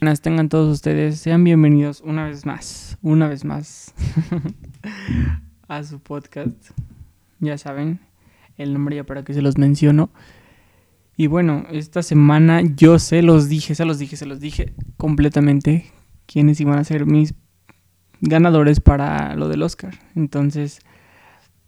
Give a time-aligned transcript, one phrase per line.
[0.00, 3.94] Buenas tengan todos ustedes, sean bienvenidos una vez más, una vez más
[5.68, 6.70] a su podcast.
[7.40, 8.00] Ya saben
[8.56, 10.10] el nombre ya para que se los menciono.
[11.16, 15.90] Y bueno, esta semana yo se los dije, se los dije, se los dije completamente
[16.26, 17.34] quiénes iban a ser mis
[18.20, 19.94] ganadores para lo del Oscar.
[20.14, 20.80] Entonces,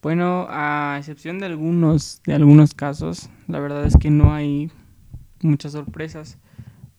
[0.01, 4.71] bueno, a excepción de algunos, de algunos casos, la verdad es que no hay
[5.43, 6.39] muchas sorpresas.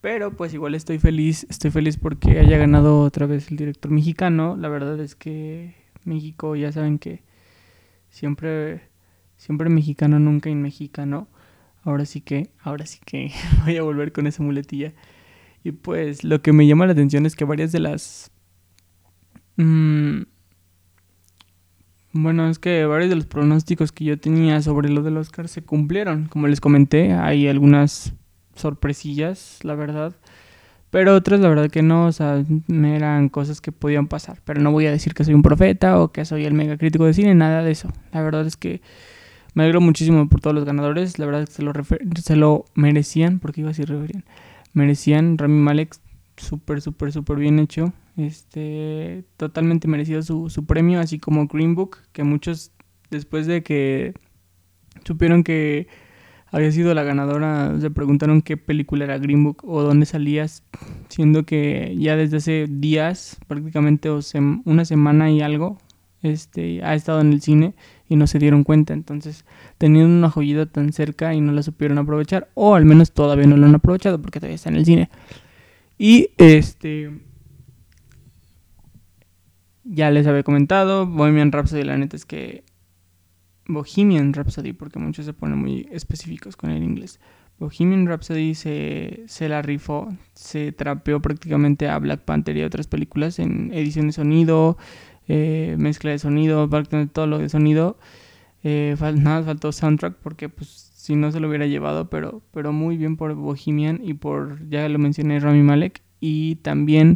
[0.04, 4.58] Pero pues igual estoy feliz, estoy feliz porque haya ganado otra vez el director mexicano.
[4.58, 7.24] La verdad es que México ya saben que
[8.10, 8.82] siempre,
[9.38, 11.30] siempre mexicano, nunca en mexicano.
[11.84, 13.32] Ahora sí que, ahora sí que
[13.64, 14.92] voy a volver con esa muletilla.
[15.64, 18.30] Y pues lo que me llama la atención es que varias de las...
[19.56, 20.24] Mmm,
[22.12, 25.62] bueno, es que varios de los pronósticos que yo tenía sobre lo del Oscar se
[25.62, 26.28] cumplieron.
[26.28, 28.14] Como les comenté, hay algunas
[28.56, 30.16] sorpresillas, la verdad.
[30.94, 34.42] Pero otras, la verdad que no, o sea, eran cosas que podían pasar.
[34.46, 37.06] Pero no voy a decir que soy un profeta o que soy el mega crítico
[37.06, 37.90] de cine, nada de eso.
[38.12, 38.80] La verdad es que
[39.56, 41.18] me alegro muchísimo por todos los ganadores.
[41.18, 41.74] La verdad es que se lo,
[42.24, 44.24] se lo merecían, porque iba a decir referían.
[44.74, 45.96] Merecían Rami Malek,
[46.38, 47.92] súper, súper, súper bien hecho.
[48.16, 52.72] Este, totalmente merecido su, su premio, así como Green Book, que muchos,
[53.10, 54.14] después de que
[55.04, 55.88] supieron que
[56.54, 60.64] había sido la ganadora, se preguntaron qué película era Green Book o dónde salías,
[61.10, 64.10] siendo que ya desde hace días, prácticamente
[64.64, 65.80] una semana y algo,
[66.22, 67.74] este, ha estado en el cine
[68.08, 68.94] y no se dieron cuenta.
[68.94, 69.46] Entonces,
[69.80, 73.58] teniendo una joyita tan cerca y no la supieron aprovechar, o al menos todavía no
[73.58, 75.10] lo han aprovechado porque todavía está en el cine.
[75.98, 77.20] Y este.
[79.86, 82.64] Ya les había comentado, Bohemian Rhapsody, la neta es que
[83.68, 87.20] Bohemian Rhapsody, porque muchos se ponen muy específicos con el inglés.
[87.60, 92.88] Bohemian Rhapsody se, se la rifó, se trapeó prácticamente a Black Panther y a otras
[92.88, 94.78] películas en edición de sonido,
[95.28, 96.68] eh, mezcla de sonido,
[97.12, 97.98] todo lo de sonido.
[98.64, 102.98] Eh, nada, faltó soundtrack porque pues si no se lo hubiera llevado, pero, pero muy
[102.98, 106.02] bien por Bohemian y por, ya lo mencioné, Rami Malek.
[106.20, 107.16] Y también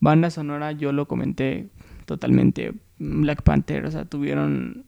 [0.00, 1.68] banda sonora, yo lo comenté
[2.06, 4.84] totalmente, Black Panther, o sea, tuvieron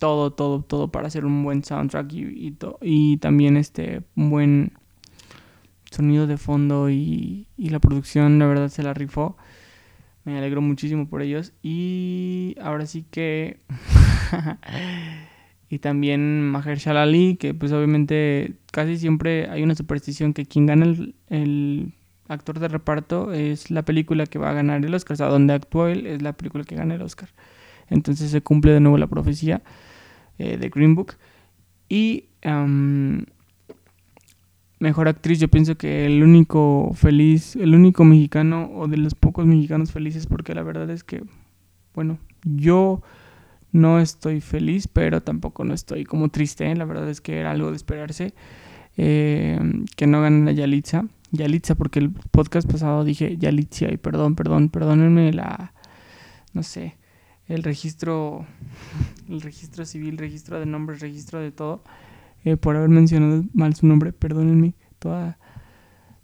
[0.00, 4.72] todo, todo, todo para hacer un buen soundtrack y, y, también este, un buen
[5.92, 9.36] sonido de fondo y, y, la producción, la verdad, se la rifó.
[10.24, 11.52] Me alegro muchísimo por ellos.
[11.62, 13.60] Y ahora sí que...
[15.68, 20.86] y también Maher Shalali, que pues obviamente casi siempre hay una superstición que quien gana
[20.86, 21.92] el, el,
[22.28, 25.14] actor de reparto es la película que va a ganar el Oscar.
[25.14, 27.28] O sea, donde actúa él es la película que gana el Oscar.
[27.88, 29.62] Entonces se cumple de nuevo la profecía.
[30.40, 31.16] Eh, de Green Book.
[31.90, 32.24] Y
[34.78, 39.44] mejor actriz, yo pienso que el único feliz, el único mexicano o de los pocos
[39.44, 41.22] mexicanos felices, porque la verdad es que,
[41.94, 43.02] bueno, yo
[43.70, 46.70] no estoy feliz, pero tampoco no estoy como triste.
[46.70, 46.74] ¿eh?
[46.74, 48.32] La verdad es que era algo de esperarse.
[48.96, 51.04] Em, que no ganen a Yalitza.
[51.32, 55.74] Yalitza, porque el podcast pasado dije Yalitza y perdón, perdón, perdónenme la,
[56.54, 56.96] no sé,
[57.50, 58.46] el registro,
[59.28, 61.82] el registro civil, registro de nombres, registro de todo,
[62.44, 65.36] eh, por haber mencionado mal su nombre, perdónenme, toda,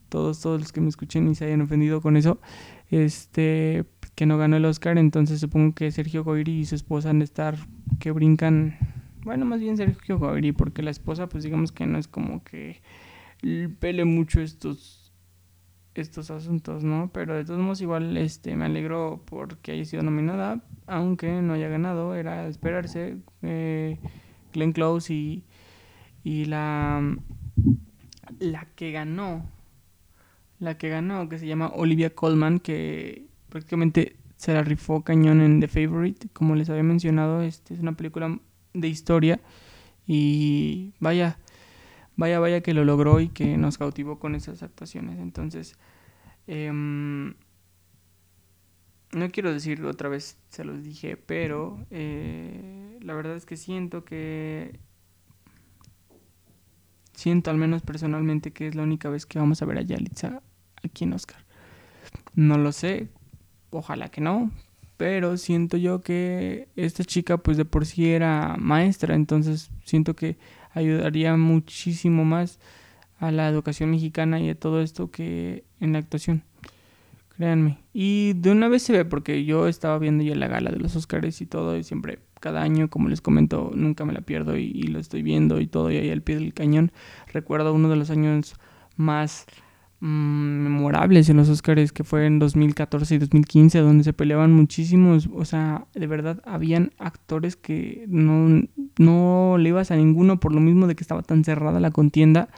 [0.08, 2.40] todos, todos los que me escuchen y se hayan ofendido con eso,
[2.90, 7.18] este, que no ganó el Oscar, entonces supongo que Sergio Goyri y su esposa han
[7.18, 7.56] de estar
[7.98, 8.78] que brincan,
[9.24, 12.80] bueno, más bien Sergio Goyri, porque la esposa, pues digamos que no es como que
[13.80, 14.95] pele mucho estos
[16.00, 17.10] estos asuntos, ¿no?
[17.12, 21.68] Pero de todos modos igual este, me alegro porque haya sido nominada, aunque no haya
[21.68, 23.18] ganado, era esperarse.
[23.42, 23.98] Eh,
[24.52, 25.44] Glenn Close y,
[26.24, 27.16] y la,
[28.38, 29.46] la que ganó,
[30.58, 35.60] la que ganó, que se llama Olivia Colman, que prácticamente se la rifó cañón en
[35.60, 38.38] The Favorite, como les había mencionado, este es una película
[38.74, 39.40] de historia
[40.06, 41.38] y vaya,
[42.16, 45.18] vaya, vaya que lo logró y que nos cautivó con esas actuaciones.
[45.18, 45.76] Entonces,
[46.46, 47.34] em,
[49.12, 54.04] no quiero decir otra vez, se los dije, pero eh, la verdad es que siento
[54.04, 54.78] que...
[57.14, 60.42] Siento al menos personalmente que es la única vez que vamos a ver a Yalitza
[60.82, 61.44] aquí en Oscar.
[62.34, 63.08] No lo sé,
[63.70, 64.50] ojalá que no,
[64.98, 70.36] pero siento yo que esta chica pues de por sí era maestra, entonces siento que
[70.72, 72.58] ayudaría muchísimo más
[73.18, 76.42] a la educación mexicana y a todo esto que en la actuación.
[77.36, 77.78] Créanme.
[77.92, 80.96] Y de una vez se ve, porque yo estaba viendo ya la gala de los
[80.96, 84.72] Oscars y todo, y siempre, cada año, como les comento, nunca me la pierdo y,
[84.84, 86.92] lo estoy viendo y todo, y ahí al pie del cañón.
[87.32, 88.54] Recuerdo uno de los años
[88.96, 89.44] más,
[90.00, 95.28] mm, memorables en los Oscars, que fue en 2014 y 2015, donde se peleaban muchísimos,
[95.34, 98.62] o sea, de verdad, habían actores que no,
[98.98, 102.48] no le ibas a ninguno por lo mismo de que estaba tan cerrada la contienda,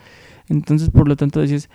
[0.49, 1.69] entonces por lo tanto decías,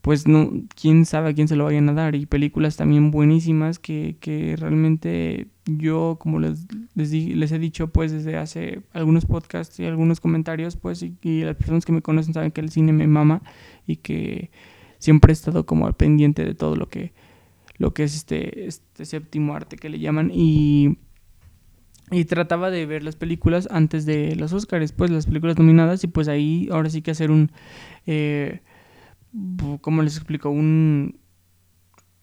[0.00, 0.50] pues no,
[0.80, 2.14] quién sabe a quién se lo vayan a dar.
[2.14, 8.10] Y películas también buenísimas que, que realmente yo, como les, les, les, he dicho, pues
[8.10, 12.50] desde hace algunos podcasts y algunos comentarios, pues, y, las personas que me conocen saben
[12.50, 13.42] que el cine me mama
[13.86, 14.50] y que
[14.98, 17.12] siempre he estado como al pendiente de todo lo que,
[17.76, 20.30] lo que es este, este séptimo arte que le llaman.
[20.32, 20.98] Y
[22.10, 26.08] y trataba de ver las películas antes de los Oscars, pues las películas nominadas y
[26.08, 27.52] pues ahí ahora sí que hacer un
[28.06, 28.60] eh,
[29.80, 30.50] ¿cómo les explico?
[30.50, 31.18] Un,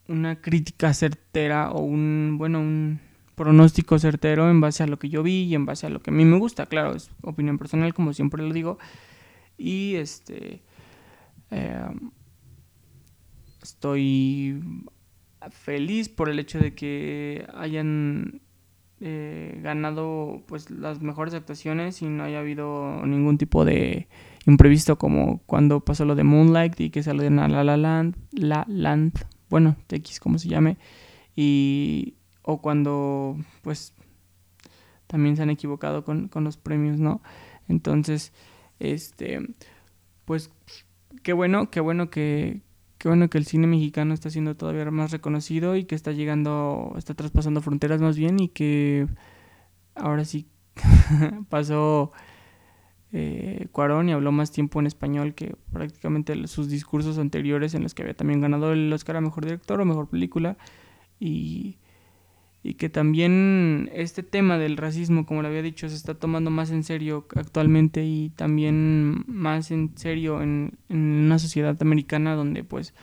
[0.08, 3.00] una crítica certera o un, bueno, un
[3.36, 6.10] pronóstico certero en base a lo que yo vi y en base a lo que
[6.10, 6.66] a mí me gusta.
[6.66, 8.78] Claro, es opinión personal, como siempre lo digo.
[9.58, 10.64] Y este.
[11.52, 11.90] Eh,
[13.62, 14.62] estoy
[15.52, 18.42] feliz por el hecho de que hayan
[19.00, 24.08] eh, ganado pues las mejores actuaciones y no haya habido ningún tipo de
[24.48, 28.66] imprevisto como cuando pasó lo de Moonlight y que salió de La La Land, La
[28.68, 29.14] Land,
[29.50, 30.78] bueno, TX como se llame,
[31.36, 33.94] y o cuando pues
[35.06, 37.22] también se han equivocado con, con los premios, ¿no?
[37.68, 38.34] Entonces,
[38.80, 39.42] este,
[40.26, 40.52] pues
[41.24, 42.62] qué bueno, qué bueno que,
[42.98, 46.94] qué bueno que el cine mexicano está siendo todavía más reconocido y que está llegando,
[46.98, 49.08] está traspasando fronteras más bien y que
[49.96, 50.48] ahora sí
[51.50, 52.12] pasó
[53.12, 57.94] eh, Cuarón y habló más tiempo en español que prácticamente sus discursos anteriores en los
[57.94, 60.58] que había también ganado el Oscar a Mejor Director o Mejor Película
[61.20, 61.78] y,
[62.64, 66.72] y que también este tema del racismo, como le había dicho, se está tomando más
[66.72, 72.94] en serio actualmente y también más en serio en, una sociedad americana donde pues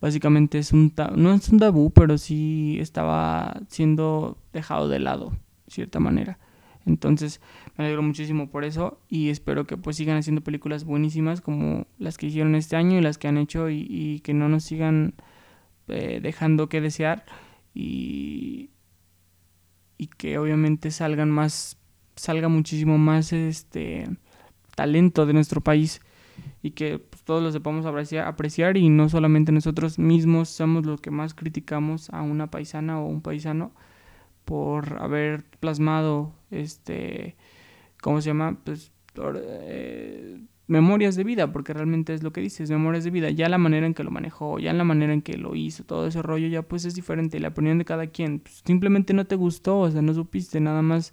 [0.00, 5.30] básicamente es un no es un tabú, pero sí estaba siendo dejado de lado,
[5.66, 6.38] de cierta manera.
[6.86, 7.40] Entonces
[7.76, 12.18] me alegro muchísimo por eso y espero que pues sigan haciendo películas buenísimas como las
[12.18, 15.14] que hicieron este año y las que han hecho y, que no nos sigan
[15.88, 17.24] eh, dejando que desear
[17.74, 18.70] y,
[20.00, 21.76] y que obviamente salgan más,
[22.16, 24.08] salga muchísimo más este
[24.74, 26.00] talento de nuestro país
[26.62, 31.10] y que pues, todos lo sepamos apreciar, y no solamente nosotros mismos somos los que
[31.10, 33.72] más criticamos a una paisana o un paisano
[34.46, 37.36] por haber plasmado este
[38.00, 38.56] ¿cómo se llama?
[38.64, 38.92] pues
[39.34, 43.58] eh, memorias de vida, porque realmente es lo que dices, memorias de vida, ya la
[43.58, 46.46] manera en que lo manejó, ya la manera en que lo hizo, todo ese rollo
[46.46, 49.90] ya pues es diferente, la opinión de cada quien, pues, simplemente no te gustó, o
[49.90, 51.12] sea, no supiste nada más,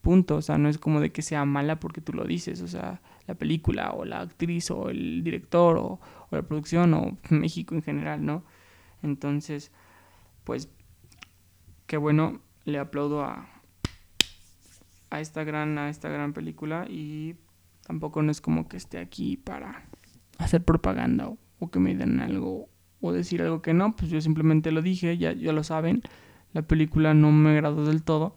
[0.00, 2.68] punto, o sea, no es como de que sea mala porque tú lo dices, o
[2.68, 6.00] sea, la película o la actriz o el director o,
[6.30, 8.42] o la producción o México en general, ¿no?
[9.04, 9.70] Entonces,
[10.42, 10.68] pues,
[11.86, 13.48] qué bueno, le aplaudo a,
[15.10, 17.36] a esta gran, a esta gran película y
[17.90, 19.84] Tampoco no es como que esté aquí para
[20.38, 21.28] hacer propaganda
[21.58, 22.68] o, que me den algo
[23.00, 23.96] o decir algo que no.
[23.96, 26.00] Pues yo simplemente lo dije, ya, ya lo saben.
[26.52, 28.36] La película no me agradó del todo.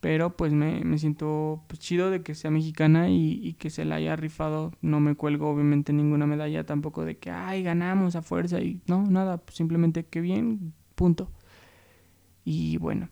[0.00, 3.94] Pero pues me, me siento pues, chido de que sea mexicana y, que se la
[3.94, 4.72] haya rifado.
[4.82, 9.06] No me cuelgo obviamente ninguna medalla tampoco de que, ay, ganamos a fuerza y no,
[9.06, 9.38] nada.
[9.38, 11.32] Pues, simplemente que bien, punto.
[12.44, 13.08] Y bueno,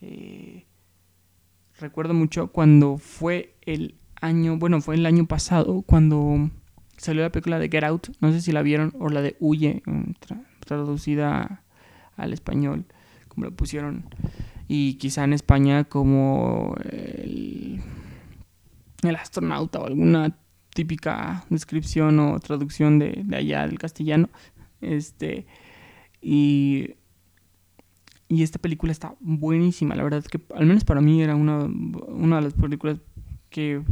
[0.00, 0.64] eh,
[1.78, 6.50] recuerdo mucho cuando fue el año, bueno, fue el año pasado cuando
[6.96, 9.82] salió la película de Get Out, no sé si la vieron, o la de Huye,
[10.64, 11.62] traducida
[12.16, 12.84] al español,
[13.28, 14.04] como lo pusieron,
[14.66, 17.80] y quizá en España como el,
[19.02, 20.36] el astronauta o alguna
[20.74, 24.28] típica descripción o traducción de, de allá del castellano,
[24.80, 25.46] este,
[26.20, 26.94] y
[28.30, 31.64] y esta película está buenísima, la verdad es que al menos para mí era una,
[31.64, 33.00] una de las películas
[33.50, 33.82] que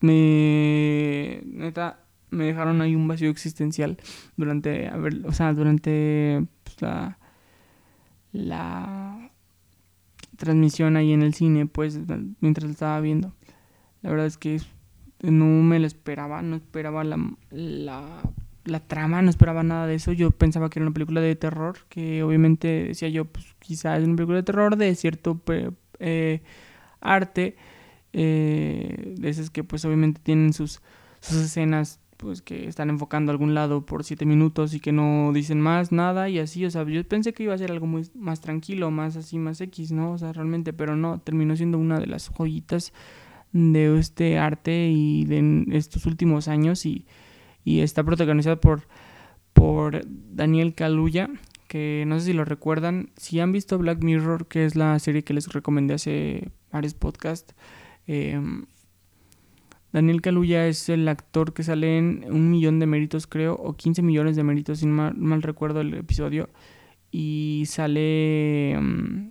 [0.00, 3.98] me neta me dejaron ahí un vacío existencial
[4.36, 7.18] durante a ver, o sea, durante pues, la
[8.32, 9.30] la
[10.36, 11.98] transmisión ahí en el cine, pues
[12.40, 13.32] mientras estaba viendo.
[14.02, 14.60] La verdad es que
[15.22, 17.18] no me lo esperaba, no esperaba la,
[17.50, 18.22] la,
[18.64, 20.12] la trama, no esperaba nada de eso.
[20.12, 24.06] Yo pensaba que era una película de terror, que obviamente decía yo, pues quizás es
[24.06, 25.40] una película de terror de cierto
[25.98, 26.42] eh,
[27.00, 27.56] arte
[28.18, 30.80] eh, de esas que pues obviamente tienen sus,
[31.20, 35.60] sus escenas pues que están enfocando algún lado por siete minutos y que no dicen
[35.60, 38.40] más, nada y así, o sea, yo pensé que iba a ser algo muy más
[38.40, 40.12] tranquilo, más así, más X, ¿no?
[40.12, 42.94] O sea, realmente, pero no, terminó siendo una de las joyitas
[43.52, 47.04] de este arte y de estos últimos años y,
[47.64, 48.88] y está protagonizada por,
[49.52, 51.28] por Daniel Kaluuya,
[51.68, 53.10] que no sé si lo recuerdan.
[53.18, 57.54] Si han visto Black Mirror, que es la serie que les recomendé hace varios podcasts,
[58.06, 58.66] em,
[59.92, 64.02] Daniel Kaluuya es el actor que sale en un millón de méritos, creo, o 15
[64.02, 66.50] millones de méritos, si mal, mal recuerdo el episodio.
[67.10, 69.30] Y sale em,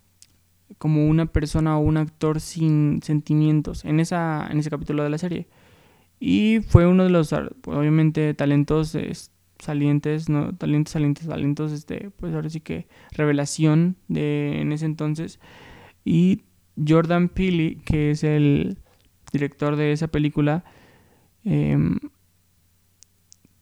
[0.77, 5.17] como una persona o un actor sin sentimientos en, esa, en ese capítulo de la
[5.17, 5.47] serie.
[6.19, 8.97] Y fue uno de los, obviamente, talentos
[9.59, 10.55] salientes, ¿no?
[10.55, 15.39] Talentos salientes, talentos, este, pues ahora sí que revelación de en ese entonces.
[16.03, 16.43] Y
[16.75, 18.77] Jordan Peele, que es el
[19.31, 20.63] director de esa película,
[21.43, 21.97] em,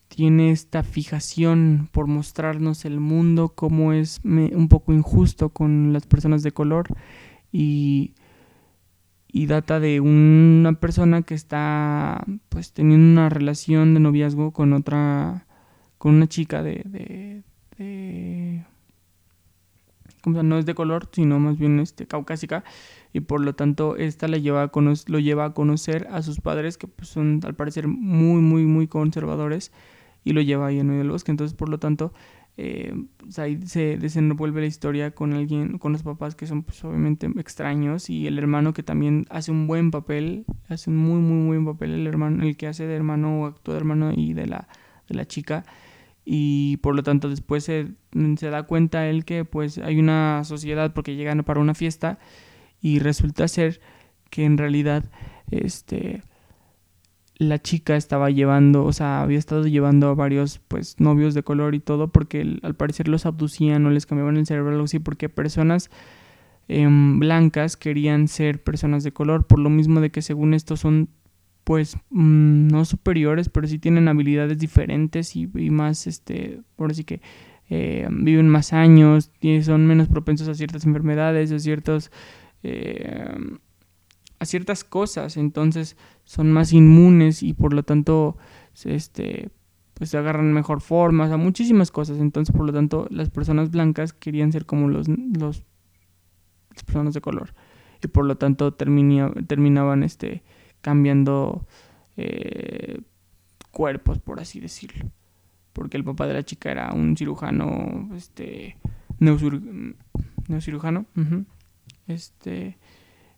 [0.08, 6.44] tiene esta fijación por mostrarnos el mundo como es un poco injusto con las personas
[6.44, 6.88] de color
[7.52, 8.14] y,
[9.28, 15.48] y data de una persona que está pues teniendo una relación de noviazgo con otra
[15.98, 17.44] con una chica de, de,
[17.78, 18.66] de
[20.26, 22.64] no es de color sino más bien este caucásica
[23.12, 26.78] y por lo tanto esta la lleva a lo lleva a conocer a sus padres
[26.78, 29.72] que pues, son al parecer muy muy muy conservadores
[30.24, 31.32] y lo lleva ahí en medio del bosque.
[31.32, 32.14] Entonces, por lo tanto,
[32.58, 36.84] eh, pues, ahí se desenvuelve la historia con alguien, con los papás que son pues,
[36.84, 41.58] obviamente extraños y el hermano que también hace un buen papel, hace un muy, muy,
[41.58, 44.48] buen papel el hermano, el que hace de hermano o actúa de hermano y de
[44.48, 44.68] la,
[45.08, 45.66] de la chica.
[46.26, 47.88] Y por lo tanto después se,
[48.38, 52.20] se da cuenta él que pues hay una sociedad porque llegan para una fiesta
[52.82, 53.82] y resulta ser
[54.30, 55.04] que en realidad
[55.52, 56.24] este
[57.38, 61.76] la chica estaba llevando, o sea, había estado llevando a varios, pues, novios de color
[61.76, 65.30] y todo, porque al parecer los abducían o les cambiaban el cerebro algo así, porque
[65.30, 65.90] personas
[66.68, 71.10] em, blancas querían ser personas de color, por lo mismo de que según esto son,
[71.64, 77.22] pues, mm, no superiores, pero sí tienen habilidades diferentes y, más, este, por así que
[77.70, 79.32] eh, viven más años,
[79.64, 82.12] son menos propensos a ciertas enfermedades, a ciertos...
[82.64, 83.58] Eh,
[84.40, 88.38] a ciertas cosas, entonces son más inmunes y por lo tanto
[88.84, 89.50] este
[89.94, 94.12] pues se agarran mejor formas a muchísimas cosas, entonces por lo tanto las personas blancas
[94.12, 95.64] querían ser como los, los
[96.74, 97.54] las personas de color.
[98.04, 100.44] Y por lo tanto terminaban este
[100.84, 101.66] cambiando
[102.16, 103.02] eh,
[103.72, 105.10] cuerpos por así decirlo
[105.74, 108.78] porque el papá de la chica era un cirujano este
[109.20, 111.06] neocirujano
[112.08, 112.78] este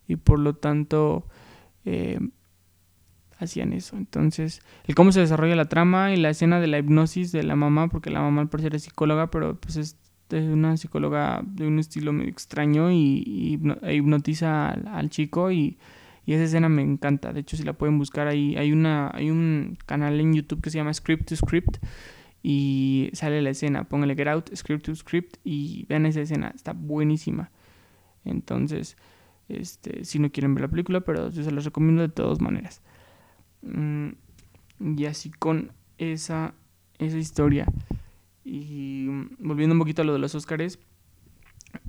[0.07, 1.25] y por lo tanto
[1.85, 2.19] eh,
[3.39, 3.97] hacían eso.
[3.97, 7.55] Entonces, el cómo se desarrolla la trama y la escena de la hipnosis de la
[7.55, 9.97] mamá, porque la mamá al parecer es psicóloga, pero pues es,
[10.31, 15.77] una psicóloga de un estilo medio extraño y, e hipnotiza al, chico y,
[16.25, 17.33] y, esa escena me encanta.
[17.33, 20.69] De hecho, si la pueden buscar ahí, hay, una, hay un canal en YouTube que
[20.69, 21.77] se llama Script to Script
[22.43, 23.85] y sale la escena.
[23.85, 27.51] Póngale Get Out, Script to Script y vean esa escena, está buenísima.
[28.23, 28.97] Entonces,
[29.49, 32.81] este, si no quieren ver la película, pero yo se los recomiendo de todas maneras.
[33.61, 34.09] Mm,
[34.79, 36.53] y así con esa,
[36.97, 37.65] esa historia.
[38.43, 39.07] Y
[39.39, 40.79] volviendo un poquito a lo de los Oscars,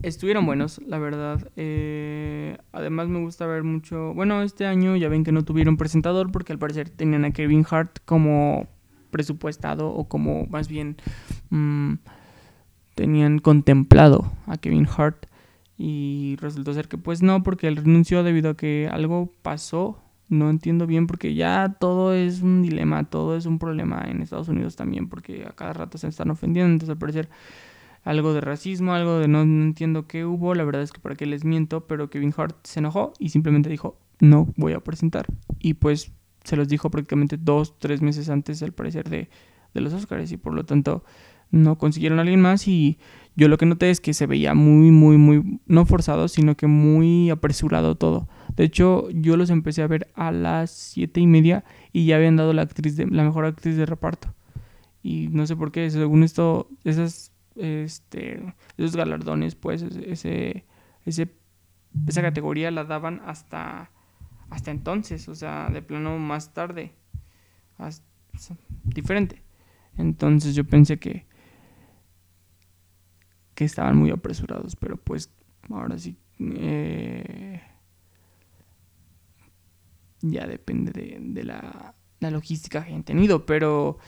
[0.02, 1.50] estuvieron buenos, la verdad.
[1.56, 4.14] Eh, además me gusta ver mucho...
[4.14, 7.66] Bueno, este año ya ven que no tuvieron presentador porque al parecer tenían a Kevin
[7.68, 8.68] Hart como
[9.10, 10.96] presupuestado o como más bien
[11.50, 11.94] mm,
[12.94, 15.26] tenían contemplado a Kevin Hart
[15.78, 20.02] y resultó ser que pues no, porque él renunció debido a que algo pasó.
[20.28, 24.48] No entiendo bien porque ya todo es un dilema, todo es un problema en Estados
[24.48, 26.72] Unidos también, porque a cada rato se están ofendiendo.
[26.72, 27.28] Entonces al parecer
[28.06, 30.54] algo de racismo, algo de no, entiendo qué hubo.
[30.54, 33.68] La verdad es que para qué les miento, pero Kevin Hart se enojó y simplemente
[33.68, 35.26] dijo, no voy a presentar.
[35.58, 36.12] Y pues
[36.44, 39.28] se los dijo prácticamente dos, tres meses antes al parecer de,
[39.74, 41.04] de los Oscars y por lo tanto
[41.50, 42.98] no consiguieron a alguien más y
[43.34, 46.68] yo lo que noté es que se veía muy, muy, muy, no forzado, sino que
[46.68, 48.28] muy apresurado todo.
[48.56, 52.36] De hecho, yo los empecé a ver a las siete y media y ya habían
[52.36, 54.32] dado la actriz de, la mejor actriz de reparto.
[55.02, 60.64] Y no sé por qué, según esto, esas, este, esos galardones, pues, ese,
[61.04, 61.34] ese,
[62.06, 63.90] esa categoría la daban hasta,
[64.50, 66.92] hasta entonces, o sea, de plano más tarde,
[68.84, 69.42] diferente.
[69.96, 71.26] Entonces yo pensé que,
[73.54, 75.32] que estaban muy apresurados, pero pues
[75.70, 77.62] ahora sí eh,
[80.20, 83.98] ya depende de, la, logística que hayan tenido, pero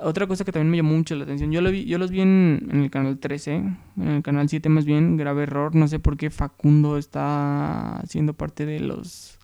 [0.00, 2.20] otra cosa que también me llamó mucho la atención, yo, lo vi, yo los vi
[2.20, 6.16] en, el canal 13, en el canal 7 más bien, grave error, no sé por
[6.16, 9.38] qué Facundo está siendo parte de los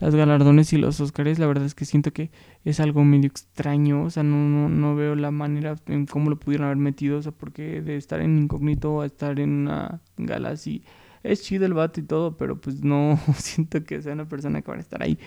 [0.00, 2.30] las galardones y los Oscars, la verdad es que siento que
[2.64, 6.66] es algo medio extraño, o sea, no, no, veo la manera en cómo lo pudieron
[6.66, 10.84] haber metido, o sea, porque de estar en incógnito a estar en una gala así,
[11.24, 14.70] es chido el vato y todo, pero pues no siento que sea una persona que
[14.70, 15.18] va a estar ahí.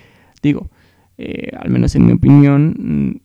[0.42, 0.70] Digo,
[1.18, 3.22] eh, al menos en mi opinión,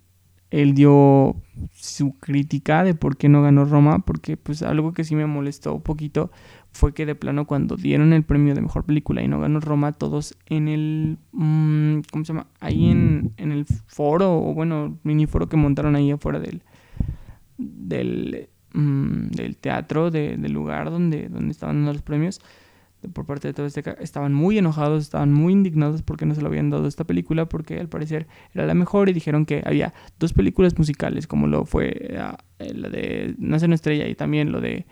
[0.50, 1.36] él dio
[1.72, 5.74] su crítica de por qué no ganó Roma, porque pues algo que sí me molestó
[5.74, 6.30] un poquito
[6.70, 9.92] fue que de plano cuando dieron el premio de mejor película y no ganó Roma,
[9.92, 12.46] todos en el, mm, ¿cómo se llama?
[12.60, 16.62] Ahí en, en, el foro, o bueno, mini foro que montaron ahí afuera del,
[17.56, 19.28] del, mm,
[19.60, 22.40] teatro, del lugar donde, donde estaban dando los premios,
[23.12, 26.48] por parte de todo este estaban muy enojados, estaban muy indignados porque no se lo
[26.48, 30.32] habían dado esta película porque al parecer era la mejor y dijeron que había dos
[30.32, 34.60] películas musicales como lo fue ah, eh, la de Nace una estrella y también lo
[34.60, 34.86] de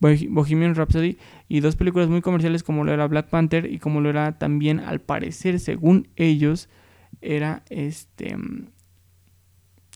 [0.00, 4.08] Bohemian Rhapsody y dos películas muy comerciales como lo era Black Panther y como lo
[4.08, 6.68] era también al parecer según ellos
[7.20, 8.36] era este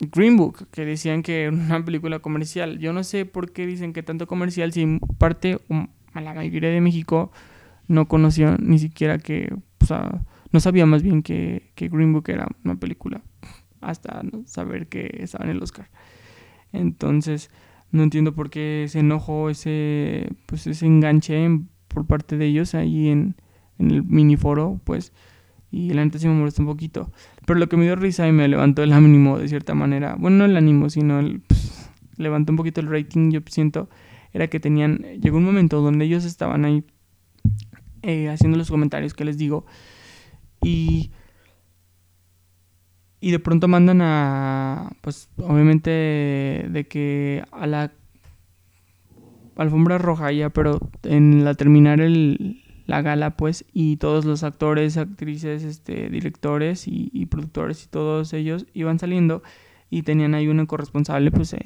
[0.00, 2.78] Green Book que decían que era una película comercial.
[2.78, 5.61] Yo no sé por qué dicen que tanto comercial si parte
[6.12, 7.33] a la mayoría de México
[7.88, 12.29] no conocía ni siquiera que o sea, no sabía más bien que, que Green Book
[12.29, 13.23] era una película
[13.81, 15.91] hasta saber que estaba en el Oscar
[16.73, 17.50] entonces
[17.95, 21.49] no entiendo por qué se enojó ese, pues ese enganche
[21.87, 23.37] por parte de ellos ahí en,
[23.79, 25.12] en el mini foro, pues.
[25.71, 27.12] Y la neta sí me molestó un poquito.
[27.47, 30.17] Pero lo que me dio risa y me levantó el ánimo de cierta manera.
[30.19, 33.88] Bueno, no el ánimo, sino el, pues, levantó un poquito el rating, yo siento.
[34.33, 34.99] Era que tenían.
[35.21, 36.85] Llegó un momento donde ellos estaban ahí
[38.05, 39.67] eh, haciendo los comentarios que les digo.
[40.63, 41.11] Y
[43.25, 47.91] y de pronto mandan a, pues obviamente de que a la
[49.57, 54.99] alfombra roja ya, pero en la terminar el, la gala pues y todos los actores,
[54.99, 59.43] actrices, este, directores y, productores y todos ellos iban saliendo
[59.88, 61.57] y tenían ahí un corresponsable pues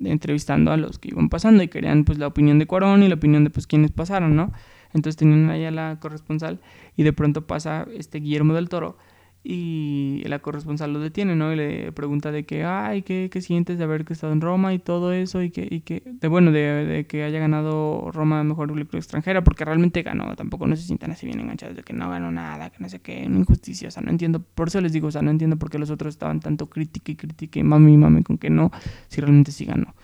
[0.00, 3.16] entrevistando a los que iban pasando y querían pues la opinión de Cuarón y la
[3.16, 4.52] opinión de pues quienes pasaron, ¿no?
[4.94, 6.60] Entonces tenían ahí a la corresponsal
[6.96, 8.96] y de pronto pasa este Guillermo del Toro
[9.44, 11.52] y la corresponsal lo detiene, ¿no?
[11.52, 14.78] Y le pregunta de que, ay, ¿qué, qué sientes de haber estado en Roma y
[14.78, 15.42] todo eso?
[15.42, 19.44] Y que, y que de, bueno, de, de que haya ganado Roma mejor película extranjera,
[19.44, 22.70] porque realmente ganó, tampoco no se sientan así bien enganchados de que no ganó nada,
[22.70, 25.10] que no sé qué, una injusticia, o sea, no entiendo, por eso les digo, o
[25.10, 28.24] sea, no entiendo por qué los otros estaban tanto crítica y crítica y mami mami
[28.24, 28.70] con que no,
[29.06, 29.94] si realmente sí ganó.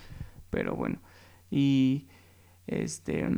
[0.49, 1.01] Pero bueno,
[1.51, 2.07] y
[2.67, 3.29] este,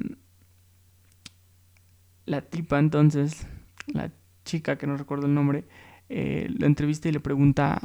[2.27, 3.47] la tipa entonces,
[3.87, 4.13] la
[4.45, 5.65] chica que no recuerdo el nombre,
[6.09, 7.81] eh, la entrevista y le pregunta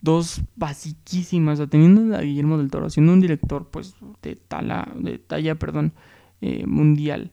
[0.00, 5.56] dos basiquísimas, teniendo a Guillermo del Toro, siendo un director pues de tala, de talla,
[5.56, 5.92] perdón,
[6.40, 7.32] eh, mundial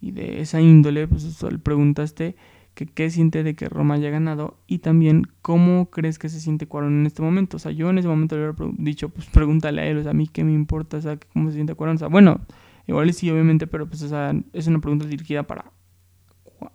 [0.00, 2.36] y de esa índole, pues le preguntaste
[2.74, 6.66] que qué siente de que Roma haya ganado y también cómo crees que se siente
[6.66, 7.56] Cuarón en este momento.
[7.56, 10.12] O sea, yo en ese momento le hubiera dicho, pues pregúntale a él, o sea,
[10.12, 11.96] a mí qué me importa, o sea, cómo se siente Cuarón.
[11.96, 12.40] O sea, bueno,
[12.86, 15.72] igual sí, obviamente, pero pues o es una pregunta dirigida para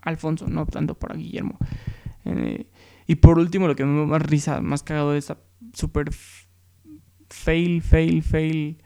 [0.02, 1.58] Alfonso, no tanto para Guillermo.
[2.26, 2.68] Eh,
[3.08, 5.38] y por último, lo que me da más risa, más cagado de esta
[5.74, 6.10] super
[7.30, 8.84] fail, fail, fail,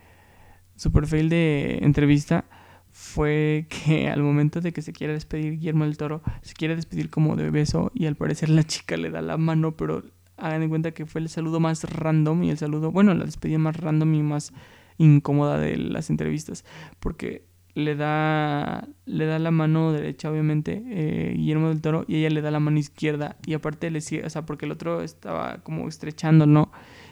[0.75, 2.45] super fail de entrevista
[2.91, 7.09] fue que al momento de que se quiera despedir Guillermo del Toro, se quiere despedir
[7.09, 10.03] como de beso y al parecer la chica le da la mano, pero
[10.37, 13.57] hagan en cuenta que fue el saludo más random y el saludo, bueno, la despedida
[13.57, 14.53] más random y más
[14.97, 16.65] incómoda de las entrevistas,
[16.99, 22.29] porque le da, le da la mano derecha, obviamente, eh, Guillermo del Toro, y ella
[22.29, 25.59] le da la mano izquierda, y aparte le cierra, o sea, porque el otro estaba
[25.63, 26.71] como estrechando, ¿no?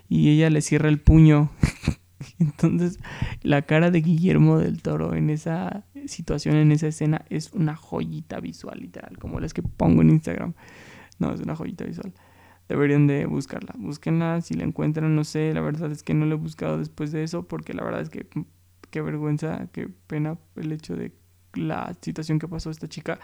[0.10, 1.52] Y ella le cierra el puño.
[2.40, 3.00] Entonces,
[3.42, 8.40] la cara de Guillermo del Toro en esa situación, en esa escena, es una joyita
[8.40, 10.54] visual, literal, como las que pongo en Instagram.
[11.20, 12.14] No, es una joyita visual.
[12.68, 13.74] Deberían de buscarla.
[13.78, 17.12] Búsquenla, si la encuentran, no sé, la verdad es que no la he buscado después
[17.12, 18.28] de eso, porque la verdad es que
[18.98, 21.12] qué vergüenza, qué pena el hecho de
[21.54, 23.20] la situación que pasó esta chica.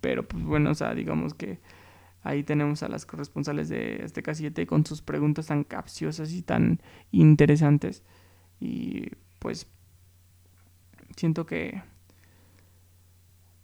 [0.00, 1.60] Pero pues bueno, o sea, digamos que
[2.22, 6.80] ahí tenemos a las corresponsales de este K7 con sus preguntas tan capciosas y tan
[7.10, 8.02] interesantes.
[8.60, 9.66] Y pues
[11.16, 11.82] siento que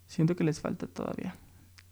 [0.07, 1.37] siento que les falta todavía.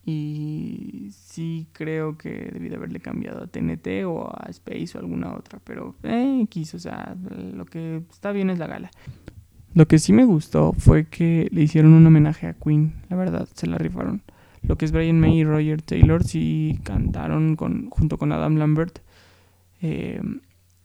[0.04, 5.34] Y sí creo que debí de haberle cambiado a TNT o a Space o alguna
[5.34, 5.58] otra.
[5.64, 7.16] Pero eh, quiso, o sea,
[7.54, 8.90] lo que está bien es la gala.
[9.74, 13.48] Lo que sí me gustó fue que le hicieron un homenaje a Queen, la verdad,
[13.54, 14.22] se la rifaron.
[14.62, 19.00] Lo que es Brian May y Roger Taylor sí cantaron con, junto con Adam Lambert
[19.82, 20.20] eh,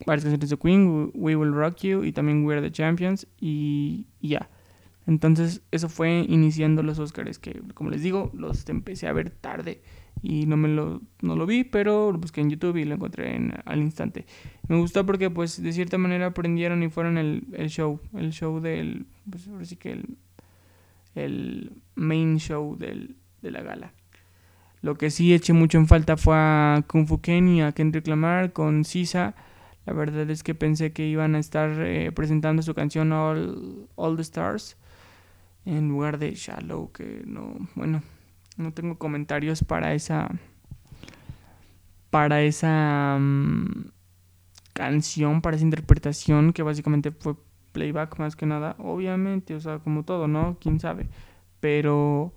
[0.06, 4.49] varias canciones de Queen, We Will Rock You y también We're the Champions y, ya.
[5.09, 9.81] Entonces eso fue iniciando los Oscars que como les digo los empecé a ver tarde
[10.21, 13.35] y no me lo, no lo vi, pero lo busqué en YouTube y lo encontré
[13.35, 14.27] en, al instante.
[14.67, 18.59] Me gustó porque pues de cierta manera aprendieron y fueron el, el show, el show
[18.59, 20.17] del, pues ahora sí que el,
[21.15, 23.93] el main show del, de la gala.
[24.83, 28.05] Lo que sí eché mucho en falta fue a Kung Fu Ken y a Kendrick
[28.05, 29.33] Lamar con Sisa.
[29.87, 34.15] La verdad es que pensé que iban a estar eh, presentando su canción All, All
[34.15, 34.77] the Stars
[35.69, 38.01] en lugar de Shallow, que no, bueno,
[38.58, 40.29] no tengo comentarios para esa
[42.10, 43.91] para esa mm,
[44.73, 47.36] canción, para esa interpretación que básicamente fue
[47.71, 50.58] playback más que nada, obviamente, o sea, como todo, ¿no?
[50.60, 51.08] Quién sabe,
[51.60, 52.34] pero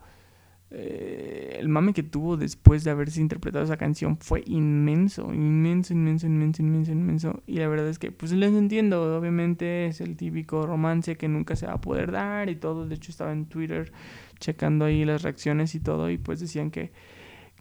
[0.75, 6.27] eh, el mame que tuvo después de haberse interpretado esa canción fue inmenso, inmenso, inmenso,
[6.27, 7.43] inmenso, inmenso, inmenso.
[7.47, 11.57] Y la verdad es que, pues les entiendo, obviamente es el típico romance que nunca
[11.57, 12.89] se va a poder dar y todo.
[12.89, 13.93] De hecho, estaba en Twitter
[14.39, 16.91] checando ahí las reacciones y todo, y pues decían que,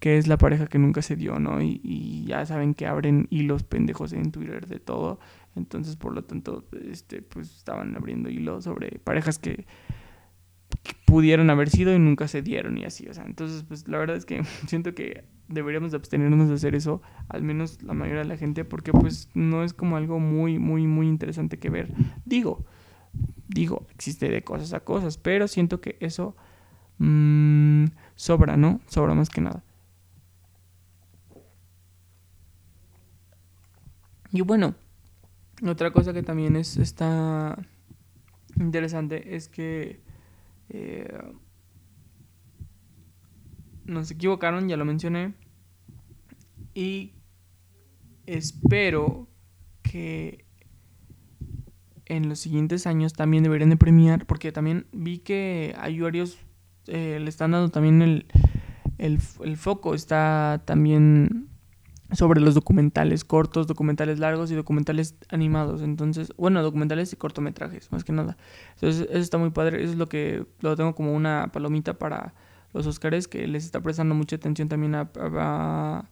[0.00, 1.60] que es la pareja que nunca se dio, ¿no?
[1.60, 5.20] Y, y ya saben que abren hilos pendejos en Twitter de todo.
[5.54, 9.66] Entonces, por lo tanto, este, pues estaban abriendo hilos sobre parejas que
[11.04, 14.16] pudieron haber sido y nunca se dieron y así, o sea, entonces pues la verdad
[14.16, 18.28] es que siento que deberíamos de abstenernos de hacer eso, al menos la mayoría de
[18.28, 21.92] la gente, porque pues no es como algo muy, muy, muy interesante que ver.
[22.24, 22.64] Digo,
[23.48, 26.34] digo, existe de cosas a cosas, pero siento que eso
[26.98, 28.80] mmm, sobra, ¿no?
[28.86, 29.62] Sobra más que nada.
[34.30, 34.74] Y bueno,
[35.66, 37.58] otra cosa que también es, está
[38.58, 40.00] interesante es que
[40.72, 41.22] eh,
[43.84, 45.34] no se equivocaron, ya lo mencioné.
[46.74, 47.12] Y
[48.26, 49.28] espero
[49.82, 50.46] que
[52.06, 56.38] en los siguientes años también deberían de premiar, porque también vi que hay usuarios
[56.86, 58.26] eh, le están dando también el,
[58.98, 61.48] el, el, foco, está también
[62.14, 65.82] sobre los documentales cortos, documentales largos y documentales animados.
[65.82, 68.36] Entonces, bueno, documentales y cortometrajes, más que nada.
[68.74, 69.82] Entonces, eso está muy padre.
[69.82, 72.34] Eso es lo que lo tengo como una palomita para
[72.72, 76.10] los Oscars, que les está prestando mucha atención también a, a,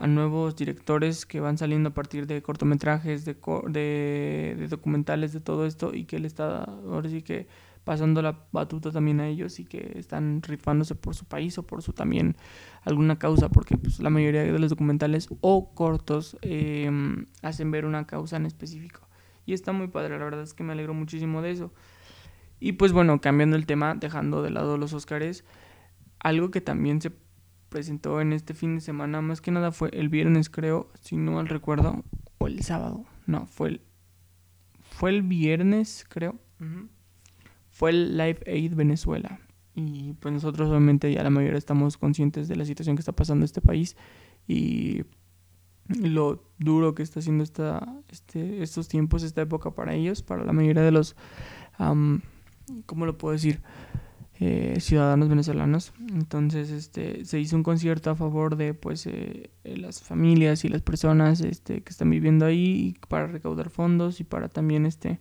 [0.00, 3.34] a nuevos directores que van saliendo a partir de cortometrajes, de,
[3.68, 7.48] de, de documentales, de todo esto, y que le está, ahora sí que
[7.84, 11.82] pasando la batuta también a ellos y que están rifándose por su país o por
[11.82, 12.36] su también
[12.82, 16.90] alguna causa, porque pues, la mayoría de los documentales o cortos eh,
[17.42, 19.08] hacen ver una causa en específico.
[19.46, 21.72] Y está muy padre, la verdad es que me alegro muchísimo de eso.
[22.60, 25.44] Y pues bueno, cambiando el tema, dejando de lado los Oscars,
[26.18, 27.10] algo que también se
[27.70, 31.32] presentó en este fin de semana, más que nada fue el viernes creo, si no
[31.32, 32.04] mal recuerdo,
[32.38, 33.80] o el sábado, no, fue el,
[34.80, 36.38] fue el viernes creo
[37.80, 39.40] fue el Live Aid Venezuela.
[39.74, 43.46] Y pues nosotros obviamente ya la mayoría estamos conscientes de la situación que está pasando
[43.46, 43.96] este país
[44.46, 45.04] y
[45.88, 50.52] lo duro que está haciendo esta, este, estos tiempos, esta época para ellos, para la
[50.52, 51.16] mayoría de los,
[52.84, 53.62] ¿cómo lo puedo decir?
[54.40, 55.94] Eh, ciudadanos venezolanos.
[56.12, 60.82] Entonces, este, se hizo un concierto a favor de, pues, eh, las familias y las
[60.82, 65.18] personas, este, que están viviendo ahí para recaudar fondos y para también, este,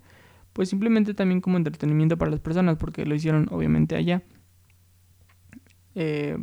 [0.59, 4.23] pues simplemente también como entretenimiento para las personas, porque lo hicieron obviamente allá.
[5.95, 6.37] Eh,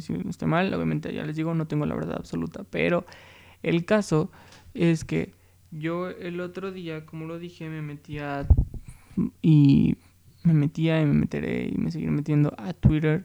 [0.00, 3.06] si no estoy mal, obviamente ya les digo, no tengo la verdad absoluta, pero
[3.62, 4.30] el caso
[4.74, 5.32] es que
[5.70, 8.46] yo el otro día, como lo dije, me metía
[9.40, 9.96] y
[10.42, 13.24] me metía y me meteré y me seguiré metiendo a Twitter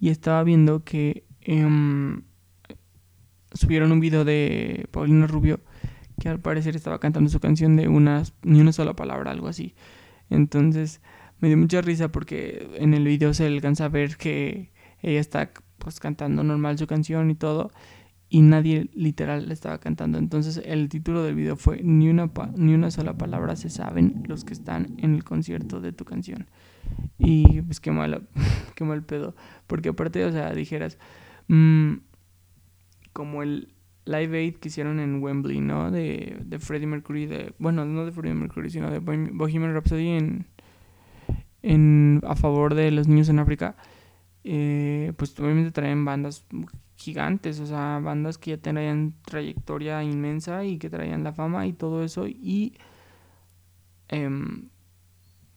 [0.00, 2.22] y estaba viendo que em,
[3.52, 5.60] subieron un video de Paulina Rubio
[6.20, 9.74] que al parecer estaba cantando su canción de una, ni una sola palabra, algo así.
[10.30, 11.00] Entonces
[11.40, 15.50] me dio mucha risa porque en el video se alcanza a ver que ella está
[15.78, 17.70] pues cantando normal su canción y todo
[18.28, 20.18] y nadie literal le estaba cantando.
[20.18, 24.44] Entonces el título del video fue ni una, ni una sola palabra se saben los
[24.44, 26.48] que están en el concierto de tu canción.
[27.18, 28.28] Y pues qué mal,
[28.74, 29.36] qué mal pedo.
[29.66, 30.98] Porque aparte, o sea, dijeras,
[31.48, 31.94] mm,
[33.12, 33.75] como el,
[34.06, 35.90] Live Aid que hicieron en Wembley, ¿no?
[35.90, 40.46] De, de Freddie Mercury, de, bueno, no de Freddie Mercury, sino de Bohemian Rhapsody en,
[41.62, 43.76] en, a favor de los niños en África.
[44.44, 46.46] Eh, pues obviamente traen bandas
[46.94, 51.72] gigantes, o sea, bandas que ya traían trayectoria inmensa y que traían la fama y
[51.72, 52.28] todo eso.
[52.28, 52.78] Y
[54.08, 54.30] eh,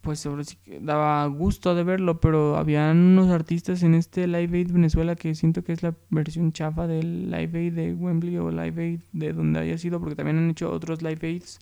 [0.01, 4.57] pues sobre sí que daba gusto de verlo, pero habían unos artistas en este Live
[4.57, 8.49] Aid Venezuela que siento que es la versión chafa del Live Aid de Wembley o
[8.49, 11.59] Live Aid de donde haya sido, porque también han hecho otros Live Aids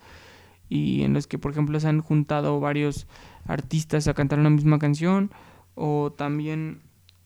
[0.70, 3.08] y en los que por ejemplo se han juntado varios
[3.46, 5.32] artistas a cantar una misma canción
[5.76, 6.82] o también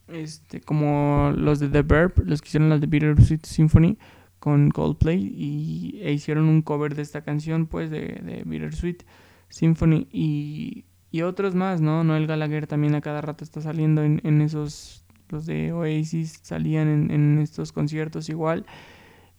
[0.08, 3.98] este, como los de The Verb, los que hicieron la de Bittersweet Symphony
[4.40, 9.04] con Coldplay y e hicieron un cover de esta canción, pues, de, de Bittersweet
[9.50, 12.04] Symphony y, y, otros más, ¿no?
[12.04, 17.12] Noel Gallagher también a cada rato está saliendo en, esos, los de Oasis salían en,
[17.12, 18.66] en estos conciertos igual.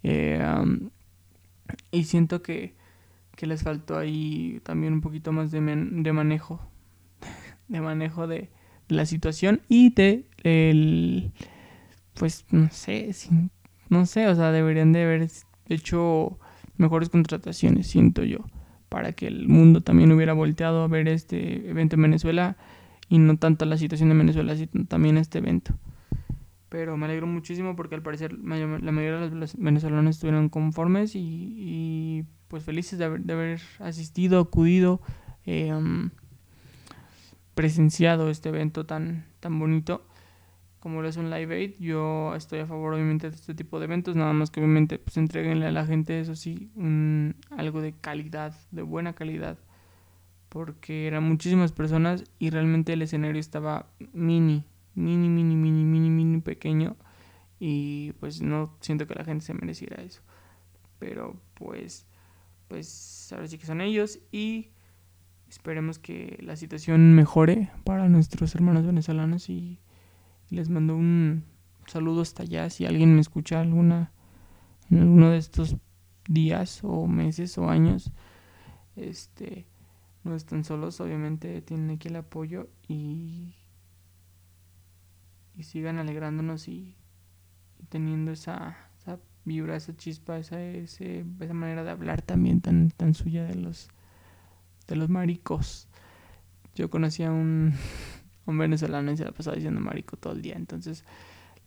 [0.02, 0.90] Eh, um,
[1.90, 2.74] y siento que,
[3.36, 5.60] que, les faltó ahí también un poquito más de,
[5.92, 6.60] de manejo,
[7.68, 8.50] de manejo de,
[8.88, 11.32] la situación y de el,
[12.14, 13.10] pues, no sé,
[13.88, 15.28] no sé, o sea, deberían de haber
[15.68, 16.38] hecho
[16.76, 18.38] mejores contrataciones, siento yo,
[18.92, 22.58] para que el mundo también hubiera volteado a ver este evento en Venezuela
[23.08, 25.72] y no tanto la situación de Venezuela, sino también este evento.
[26.68, 32.26] Pero me alegro muchísimo porque al parecer la mayoría de los venezolanos estuvieron conformes y,
[32.48, 35.00] pues felices de haber, de haber, asistido, acudido,
[35.46, 36.10] eh, um,
[37.54, 40.04] presenciado este evento tan, tan bonito
[40.82, 41.74] como lo es un Live Aid.
[41.78, 45.16] Yo estoy a favor obviamente de este tipo de eventos, nada más que obviamente pues
[45.16, 49.58] entreguenle a la gente, eso sí, un, algo de calidad, de buena calidad,
[50.48, 54.64] porque eran muchísimas personas y realmente el escenario estaba mini,
[54.96, 56.96] mini, mini, mini, mini, mini pequeño
[57.60, 60.20] y pues no siento que la gente se mereciera eso.
[60.98, 62.06] Pero pues,
[62.66, 64.70] pues ahora sí que son ellos y
[65.48, 69.78] esperemos que la situación mejore para nuestros hermanos venezolanos y
[70.52, 71.44] les mando un
[71.86, 72.70] saludo hasta allá.
[72.70, 74.12] Si alguien me escucha alguna
[74.90, 75.76] en alguno de estos
[76.28, 78.12] días o meses o años,
[78.96, 79.66] este
[80.24, 83.54] no están solos, obviamente tienen aquí el apoyo y
[85.56, 86.96] y sigan alegrándonos y,
[87.78, 92.90] y teniendo esa, esa, vibra, esa chispa, esa, ese, esa manera de hablar también tan,
[92.90, 93.88] tan suya de los
[94.86, 95.88] de los maricos.
[96.74, 97.74] Yo conocí a un
[98.46, 100.54] un venezolano y se la pasaba diciendo marico todo el día.
[100.56, 101.04] Entonces,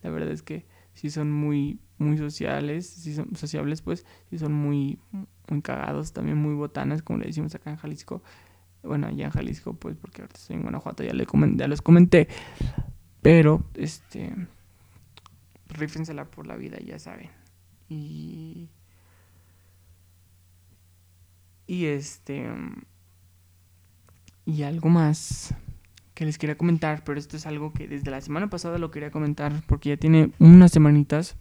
[0.03, 4.53] la verdad es que si son muy, muy sociales, si son sociables, pues, si son
[4.53, 4.99] muy,
[5.49, 8.23] muy cagados, también muy botanas, como le decimos acá en Jalisco.
[8.81, 11.81] Bueno, allá en Jalisco, pues, porque ahorita estoy en Guanajuato, ya, le comenté, ya les
[11.81, 12.27] comenté.
[13.21, 14.33] Pero, este,
[15.67, 17.29] rífensela por la vida, ya saben.
[17.89, 18.69] Y...
[21.67, 22.47] Y este...
[24.45, 25.55] Y algo más
[26.15, 29.11] que les quería comentar, pero esto es algo que desde la semana pasada lo quería
[29.11, 31.35] comentar porque ya tiene unas semanitas.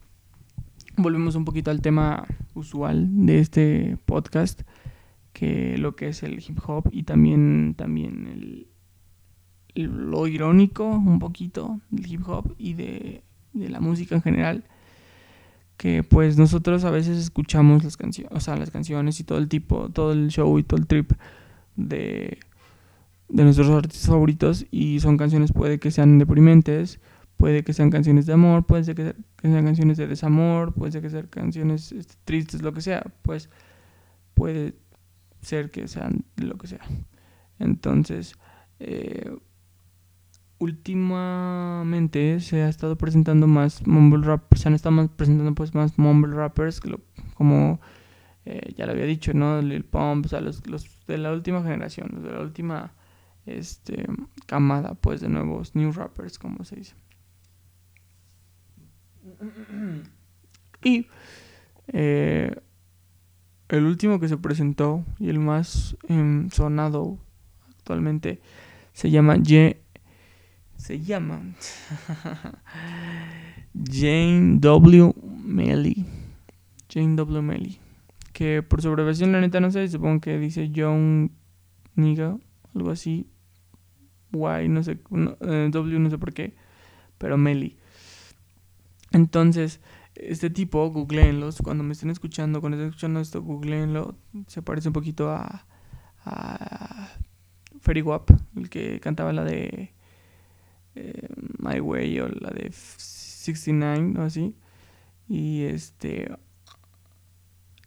[0.96, 4.62] Volvemos un poquito al tema usual de este podcast,
[5.32, 8.68] que lo que es el hip hop y también, también el,
[9.74, 14.64] lo irónico un poquito del hip hop y de, de la música en general
[15.76, 19.48] que pues nosotros a veces escuchamos las canciones, o sea, las canciones y todo el
[19.48, 21.12] tipo, todo el show y todo el trip
[21.76, 22.38] de
[23.28, 27.00] de nuestros artistas favoritos y son canciones puede que sean deprimentes,
[27.36, 31.02] puede que sean canciones de amor, puede ser que, sean canciones de desamor, puede ser
[31.02, 33.50] que sean canciones este, tristes, lo que sea, pues
[34.34, 34.74] puede
[35.42, 36.80] ser que sean lo que sea.
[37.58, 38.36] Entonces,
[38.78, 39.36] eh,
[40.58, 46.34] últimamente se ha estado presentando más mumble rap, se han estado presentando pues más mumble
[46.34, 46.80] rappers
[47.34, 47.80] como
[48.46, 49.60] eh, ya lo había dicho, ¿no?
[49.62, 52.92] Lil Pump, o sea, los, los de la última generación, los de la última
[53.46, 54.06] este,
[54.46, 56.94] camada pues de nuevos new rappers como se dice
[60.82, 61.06] y
[61.88, 62.54] eh,
[63.68, 67.18] el último que se presentó y el más eh, sonado
[67.78, 68.40] actualmente
[68.92, 69.82] se llama Ye
[70.76, 71.40] se llama
[73.74, 75.14] Jane W.
[75.44, 76.06] Melly
[76.88, 77.42] Jane W.
[77.42, 77.80] Melly
[78.32, 81.32] que por su abreviación la neta no sé supongo que dice John
[81.94, 82.36] Niga
[82.74, 83.26] algo así
[84.34, 86.54] Y, no sé, no, eh, W, no sé por qué,
[87.18, 87.76] pero Meli.
[89.12, 89.80] Entonces,
[90.14, 94.16] este tipo, googleenlos, cuando me estén escuchando, cuando estén escuchando esto, googleenlo,
[94.48, 95.66] se parece un poquito a,
[96.24, 97.08] a
[97.80, 99.92] Ferry Wap, el que cantaba la de
[100.94, 104.54] eh, My Way o la de 69 o así.
[105.28, 106.28] Y este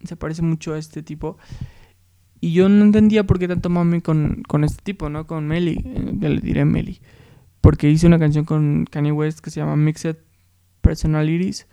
[0.03, 1.37] se parece mucho a este tipo.
[2.39, 5.25] Y yo no entendía por qué tanto mami con, con este tipo, ¿no?
[5.25, 6.99] Con Meli, eh, ya le diré Meli.
[7.61, 10.17] Porque hice una canción con Kanye West que se llama Mixed
[10.81, 11.67] Personalities.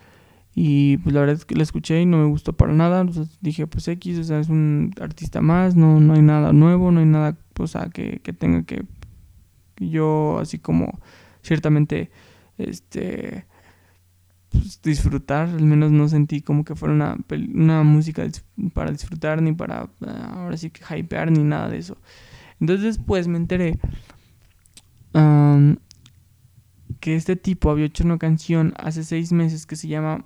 [0.54, 3.00] Y pues la verdad es que la escuché y no me gustó para nada.
[3.00, 6.90] Entonces dije, pues X, o sea, es un artista más, no, no hay nada nuevo,
[6.90, 8.84] no hay nada, o sea, que, que tenga que,
[9.74, 11.00] que yo así como
[11.42, 12.10] ciertamente,
[12.56, 13.46] este
[14.54, 17.16] pues, disfrutar, al menos no sentí como que fuera una,
[17.52, 18.26] una música
[18.72, 21.98] para disfrutar, ni para ah, ahora sí que hypear, ni nada de eso.
[22.60, 23.78] Entonces después me enteré
[27.00, 30.24] que este tipo había hecho una canción hace seis meses que se llama,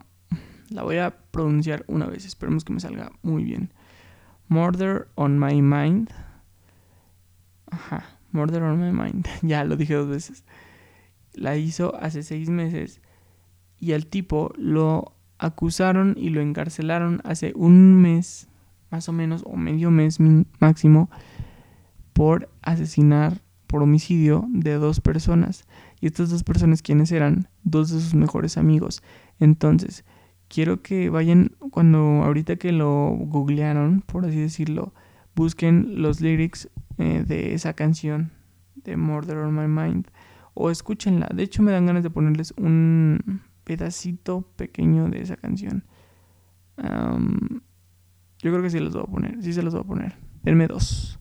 [0.71, 3.73] la voy a pronunciar una vez, esperemos que me salga muy bien.
[4.47, 6.11] Murder on My Mind.
[7.71, 9.27] Ajá, Murder on My Mind.
[9.43, 10.45] ya lo dije dos veces.
[11.35, 13.01] La hizo hace seis meses
[13.81, 18.49] y al tipo lo acusaron y lo encarcelaron hace un mes,
[18.91, 20.19] más o menos, o medio mes
[20.59, 21.11] máximo,
[22.13, 25.65] por asesinar por homicidio de dos personas.
[26.01, 27.49] Y estas dos personas, ¿quiénes eran?
[27.63, 29.03] Dos de sus mejores amigos.
[29.39, 30.05] Entonces,
[30.49, 34.95] quiero que vayan, cuando ahorita que lo googlearon, por así decirlo,
[35.37, 38.33] busquen los lyrics eh, de esa canción
[38.75, 40.07] de Murder on My Mind
[40.55, 41.29] o escúchenla.
[41.33, 45.85] De hecho, me dan ganas de ponerles un pedacito pequeño de esa canción.
[46.79, 50.17] yo creo que sí los voy a poner, sí se los voy a poner.
[50.43, 51.19] Denme dos.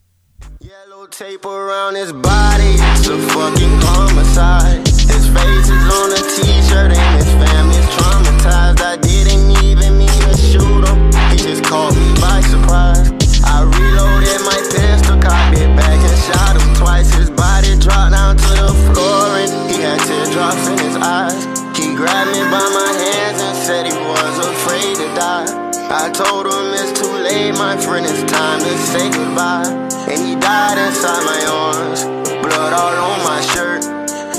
[0.62, 4.88] Yellow tape around his body, it's a fucking homicide.
[4.88, 8.82] His face is on a t-shirt and his family's traumatized.
[8.82, 13.12] I didn't even mean to shoot him, he just caught me by surprise.
[13.44, 17.14] I reloaded my pistol, cocked it back and shot him twice.
[17.14, 21.57] His body dropped down to the floor and he had teardrops in his eyes.
[21.98, 25.50] Grabbed me by my hands and said he was afraid to die.
[25.90, 29.66] I told him it's too late, my friend, it's time to say goodbye.
[30.06, 32.04] And he died inside my arms,
[32.46, 33.82] blood all on my shirt.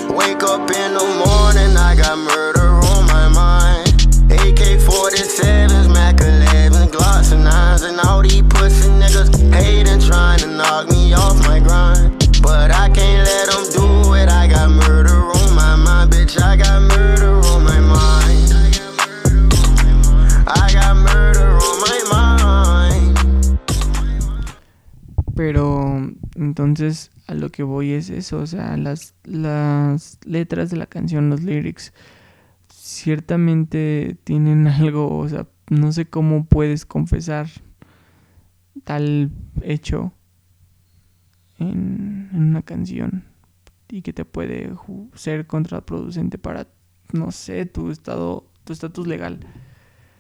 [0.09, 2.58] Wake up in the morning, I got murder
[26.69, 31.31] entonces a lo que voy es eso, o sea, las, las letras de la canción,
[31.31, 31.93] los lyrics,
[32.69, 37.49] ciertamente tienen algo, o sea, no sé cómo puedes confesar
[38.85, 39.31] tal
[39.63, 40.13] hecho
[41.59, 43.25] en, en una canción
[43.89, 44.73] y que te puede
[45.15, 46.69] ser contraproducente para,
[47.13, 49.41] no sé, tu estado, tu estatus legal.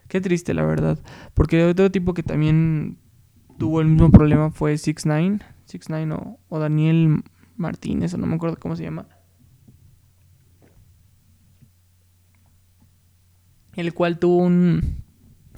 [0.08, 0.98] Qué triste, la verdad.
[1.34, 2.96] Porque otro tipo que también
[3.58, 7.22] tuvo el mismo problema fue 6 9 6 9 o, Daniel
[7.56, 9.06] Martínez, o no me acuerdo cómo se llama.
[13.74, 15.04] El cual tuvo un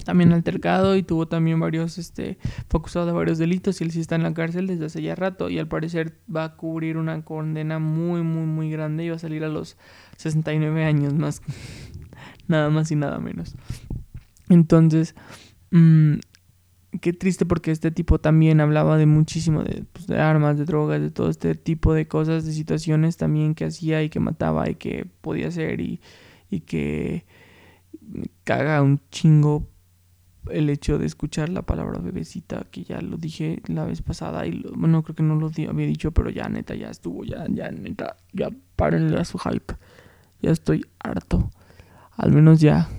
[0.03, 3.99] también altercado y tuvo también varios, este, fue acusado de varios delitos y él sí
[3.99, 7.23] está en la cárcel desde hace ya rato y al parecer va a cubrir una
[7.23, 9.77] condena muy, muy, muy grande y va a salir a los
[10.17, 11.41] 69 años más,
[12.47, 13.55] nada más y nada menos.
[14.49, 15.15] Entonces,
[15.69, 16.15] mmm,
[16.99, 21.11] qué triste porque este tipo también hablaba de muchísimo pues, de, armas, de drogas, de
[21.11, 25.05] todo este tipo de cosas, de situaciones también que hacía y que mataba y que
[25.21, 26.01] podía hacer y,
[26.49, 27.25] y que
[28.43, 29.69] caga un chingo
[30.49, 34.63] el hecho de escuchar la palabra bebecita, que ya lo dije la vez pasada y
[34.75, 38.17] bueno, creo que no lo había dicho, pero ya neta, ya estuvo, ya, ya neta,
[38.33, 39.75] ya párenle a su hype.
[40.41, 41.51] Ya estoy harto.
[42.17, 42.89] Al menos ya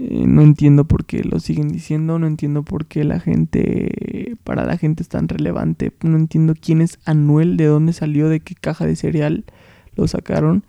[0.00, 4.64] eh, no entiendo por qué lo siguen diciendo, no entiendo por qué la gente, para
[4.64, 8.54] la gente es tan relevante, no entiendo quién es Anuel, de dónde salió, de qué
[8.54, 9.44] caja de cereal
[9.96, 10.64] lo sacaron.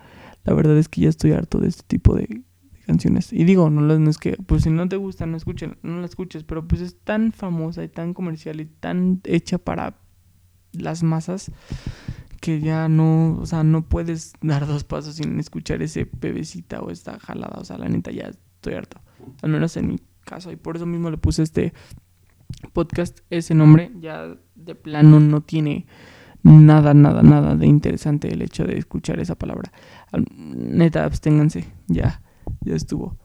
[0.45, 2.41] La verdad es que ya estoy harto de este tipo de,
[2.87, 3.31] canciones.
[3.31, 6.07] Y digo, no, no, es que, pues si no te gusta, no, escuchen, no la
[6.07, 9.99] escuches, pero pues es tan famosa y tan comercial y tan hecha para
[10.71, 11.51] las masas
[12.41, 16.89] que ya no, o sea, no puedes dar dos pasos sin escuchar ese bebecita o
[16.89, 18.99] esta jalada, o sea, la neta ya estoy harto
[19.41, 21.73] al menos en mi caso, y por eso mismo le puse este
[22.73, 25.85] podcast ese nombre, ya de plano no tiene
[26.43, 29.71] nada, nada, nada de interesante el hecho de escuchar esa palabra.
[30.35, 32.21] Neta, absténganse, ya,
[32.62, 33.17] ya estuvo.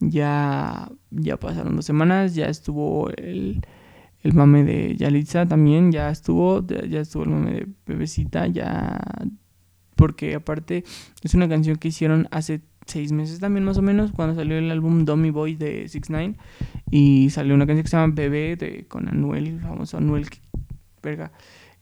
[0.00, 3.62] Ya, ya pasaron dos semanas, ya estuvo el,
[4.22, 9.00] el mame de Yalitza también, ya estuvo, ya estuvo el mame de Bebecita, ya...
[9.94, 10.84] Porque aparte
[11.22, 14.70] es una canción que hicieron hace seis meses también más o menos, cuando salió el
[14.70, 16.36] álbum Dummy Boy de 6 9
[16.90, 20.26] y salió una canción que se llama Bebé de, con Anuel, el famoso Anuel,
[21.02, 21.32] verga,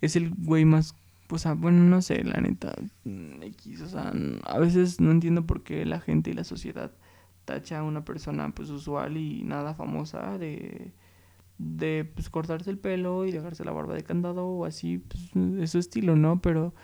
[0.00, 0.94] es el güey más,
[1.30, 2.74] o sea, bueno, no sé, la neta,
[3.04, 4.12] mm, X, o sea,
[4.44, 6.92] a veces no entiendo por qué la gente y la sociedad
[7.44, 10.92] tacha a una persona pues usual y nada famosa de
[11.58, 15.30] de pues cortarse el pelo y dejarse la barba de candado o así, pues
[15.60, 16.40] es su estilo, ¿no?
[16.40, 16.74] Pero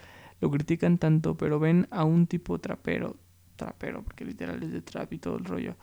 [0.41, 3.17] lo critican tanto, pero ven a un tipo trapero
[3.61, 5.75] trapero, porque literal es de trap y todo el rollo,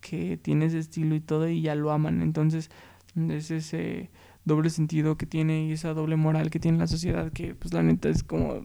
[0.00, 2.22] que tiene ese estilo y todo y ya lo aman.
[2.22, 2.70] Entonces
[3.16, 4.10] es ese
[4.44, 7.82] doble sentido que tiene y esa doble moral que tiene la sociedad que pues la
[7.82, 8.64] neta es como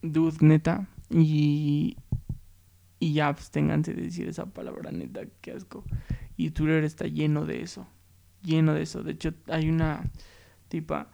[0.00, 1.96] dude neta y
[2.98, 5.84] Y ya, pues de decir esa palabra neta, qué asco.
[6.36, 7.86] Y Twitter está lleno de eso.
[8.42, 9.02] Lleno de eso.
[9.02, 10.10] De hecho, hay una
[10.68, 11.10] tipa,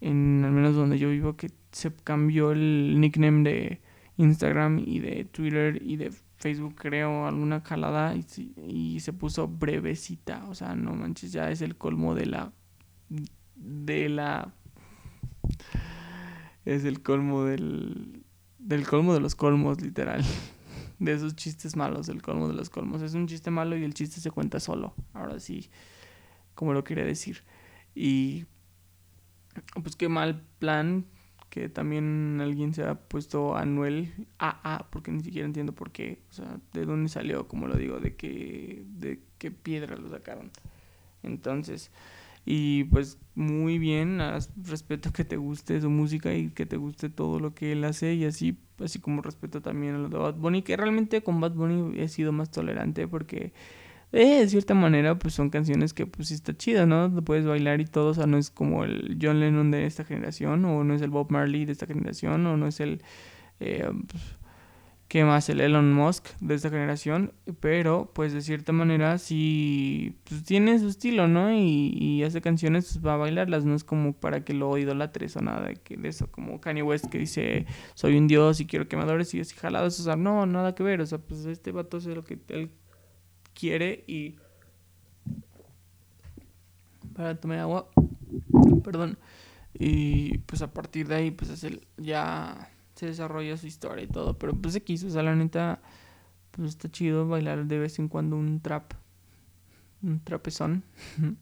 [0.00, 3.80] en al menos donde yo vivo, que se cambió el nickname de
[4.16, 10.44] Instagram y de Twitter y de Facebook, creo, alguna jalada y, se puso brevecita.
[10.48, 12.52] O sea, no manches, ya es el colmo de la.
[13.54, 14.52] de la.
[16.64, 18.24] Es el colmo del.
[18.58, 20.24] del colmo de los colmos, literal
[20.98, 23.02] de esos chistes malos, el colmo de los colmos.
[23.02, 24.94] Es un chiste malo y el chiste se cuenta solo.
[25.14, 25.70] Ahora sí,
[26.54, 27.44] como lo quería decir.
[27.94, 28.46] Y
[29.82, 31.06] pues qué mal plan
[31.52, 36.32] que también alguien se ha puesto Anuel AA, porque ni siquiera entiendo por qué, o
[36.32, 40.50] sea, de dónde salió, como lo digo, de qué, de qué piedra lo sacaron.
[41.22, 41.90] Entonces,
[42.46, 44.18] y pues muy bien,
[44.64, 48.14] respeto que te guste su música y que te guste todo lo que él hace
[48.14, 51.52] y así, así como respeto también a lo de Bad Bunny, que realmente con Bad
[51.52, 53.52] Bunny he sido más tolerante porque
[54.12, 57.12] eh, de cierta manera pues son canciones que pues sí está chida, ¿no?
[57.24, 60.64] Puedes bailar y todo, o sea, no es como el John Lennon de esta generación
[60.64, 63.02] o no es el Bob Marley de esta generación o no es el...
[63.60, 64.22] Eh, pues,
[65.12, 70.42] que más el Elon Musk de esta generación, pero pues de cierta manera sí pues,
[70.42, 71.52] tiene su estilo, ¿no?
[71.52, 75.42] Y, hace canciones, pues va a bailarlas, no es como para que lo idolatres o
[75.42, 78.88] nada de, que, de eso, como Kanye West que dice, soy un dios y quiero
[78.88, 81.44] que me adores y así jalados, o sea, no, nada que ver, o sea, pues
[81.44, 82.38] este vato hace lo que
[83.62, 84.34] quiere y...
[87.14, 87.88] Para tomar agua,
[88.82, 89.18] perdón,
[89.74, 94.08] y pues a partir de ahí, pues es el, ya se desarrolla su historia y
[94.08, 94.38] todo.
[94.38, 95.80] Pero pues se quiso, o sea, la neta,
[96.52, 98.94] pues está chido bailar de vez en cuando un trap,
[100.02, 100.82] un trapezón.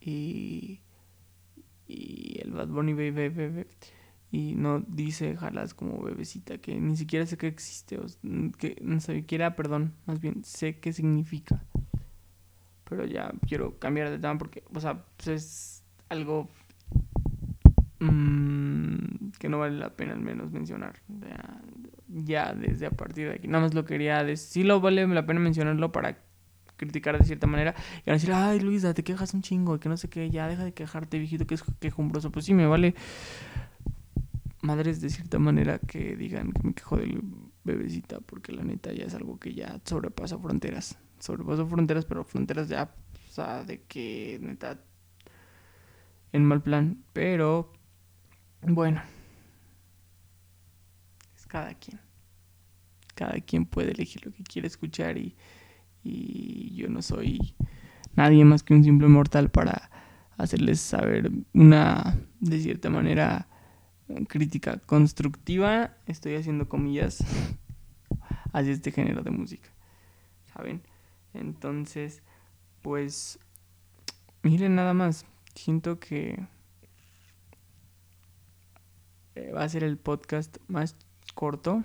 [0.00, 0.80] y,
[1.88, 3.66] y el Bad Bunny bebe, bebe,
[4.30, 8.06] y no dice jalas como bebecita, que ni siquiera sé que existe, o,
[8.58, 11.62] que no siquiera, perdón, más bien sé qué significa.
[12.88, 16.48] Pero ya quiero cambiar de tema porque, o sea, pues es algo
[17.98, 21.00] mmm, que no vale la pena al menos mencionar.
[22.08, 23.48] Ya, desde a partir de aquí.
[23.48, 24.48] Nada más lo quería decir.
[24.48, 26.18] Sí lo vale la pena mencionarlo para
[26.76, 27.74] criticar de cierta manera.
[27.98, 30.46] Y van a decir, ay Luisa, te quejas un chingo, que no sé qué, ya
[30.46, 32.30] deja de quejarte, viejito, que es quejumbroso.
[32.30, 32.94] Pues sí, me vale
[34.66, 37.22] madres de cierta manera que digan que me quejo del
[37.64, 40.98] bebecita, porque la neta ya es algo que ya sobrepasa fronteras.
[41.18, 42.94] Sobrepasa fronteras, pero fronteras ya,
[43.28, 44.80] o sea, de que neta
[46.32, 47.02] en mal plan.
[47.12, 47.72] Pero
[48.62, 49.00] bueno,
[51.36, 52.00] es cada quien.
[53.14, 55.34] Cada quien puede elegir lo que quiere escuchar y,
[56.02, 57.54] y yo no soy
[58.14, 59.90] nadie más que un simple mortal para
[60.36, 63.48] hacerles saber una, de cierta manera,
[64.28, 65.96] crítica constructiva.
[66.06, 67.18] Estoy haciendo comillas
[68.52, 69.68] hacia este género de música.
[70.52, 70.82] ¿Saben?
[71.34, 72.22] Entonces,
[72.82, 73.38] pues,
[74.42, 75.26] miren nada más.
[75.54, 76.46] Siento que
[79.34, 80.96] eh, va a ser el podcast más
[81.34, 81.82] corto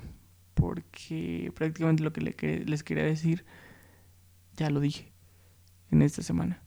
[0.53, 2.21] porque prácticamente lo que
[2.65, 3.45] les quería decir
[4.57, 5.11] ya lo dije
[5.91, 6.61] en esta semana.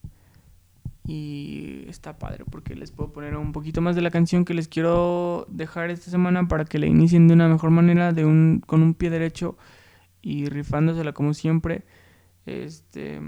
[1.07, 4.67] Y está padre porque les puedo poner un poquito más de la canción que les
[4.67, 8.81] quiero dejar esta semana para que la inicien de una mejor manera, de un, con
[8.81, 9.57] un pie derecho
[10.21, 11.83] y rifándosela como siempre.
[12.45, 13.21] Este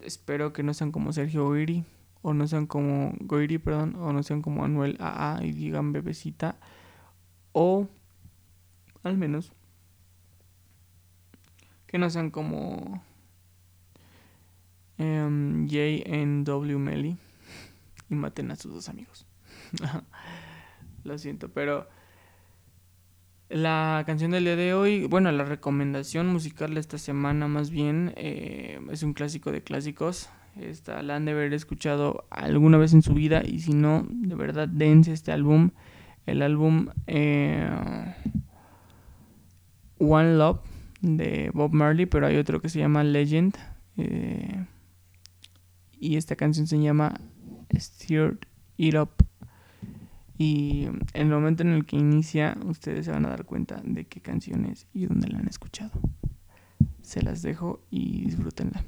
[0.00, 1.84] espero que no sean como Sergio Oiri
[2.22, 6.56] o no sean como Goiri, perdón, o no sean como Anuel AA y digan bebecita,
[7.52, 7.86] o
[9.04, 9.52] al menos
[11.86, 13.00] que no sean como
[14.98, 15.66] um,
[16.44, 17.16] W Melly
[18.08, 19.26] y maten a sus dos amigos.
[21.04, 21.88] Lo siento, pero
[23.48, 28.12] la canción del día de hoy, bueno, la recomendación musical de esta semana más bien
[28.16, 30.28] eh, es un clásico de clásicos.
[30.60, 34.34] Esta la han de haber escuchado alguna vez en su vida y si no, de
[34.34, 35.70] verdad dense este álbum.
[36.24, 37.68] El álbum eh,
[39.98, 40.60] One Love
[41.02, 43.56] de Bob Marley, pero hay otro que se llama Legend.
[43.96, 44.64] Eh,
[45.98, 47.20] y esta canción se llama
[47.74, 48.38] Stir
[48.76, 49.10] It Up.
[50.38, 54.04] Y en el momento en el que inicia, ustedes se van a dar cuenta de
[54.04, 55.98] qué canción es y dónde la han escuchado.
[57.02, 58.84] Se las dejo y disfrútenla.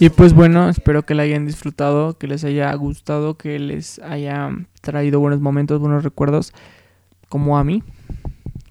[0.00, 4.48] Y pues bueno, espero que la hayan disfrutado, que les haya gustado, que les haya
[4.80, 6.52] traído buenos momentos, buenos recuerdos,
[7.28, 7.82] como a mí,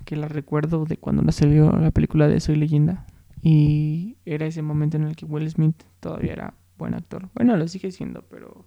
[0.05, 3.05] que la recuerdo de cuando no salió la película de Soy leyenda.
[3.41, 7.27] Y era ese momento en el que Will Smith todavía era buen actor.
[7.35, 8.65] Bueno, lo sigue siendo, pero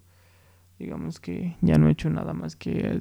[0.78, 2.98] digamos que ya no he hecho nada más que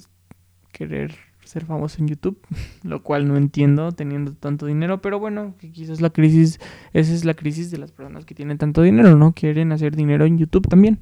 [0.71, 1.15] querer
[1.49, 2.39] ser famoso en YouTube,
[2.83, 6.59] lo cual no entiendo teniendo tanto dinero, pero bueno, que quizás la crisis,
[6.93, 9.33] esa es la crisis de las personas que tienen tanto dinero, ¿no?
[9.33, 10.99] Quieren hacer dinero en YouTube también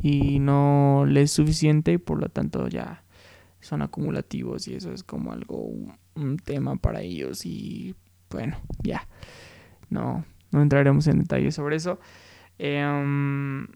[0.00, 3.04] y no les es suficiente y por lo tanto ya
[3.60, 5.70] son acumulativos y eso es como algo,
[6.14, 7.94] un, tema para ellos y
[8.30, 9.06] bueno, ya,
[9.90, 12.00] no, no entraremos en detalles sobre eso.
[12.58, 13.66] Em,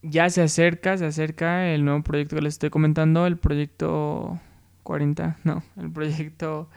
[0.00, 4.40] ya se acerca, se acerca el nuevo proyecto que les estoy comentando, el proyecto
[4.84, 6.68] 40, no, el proyecto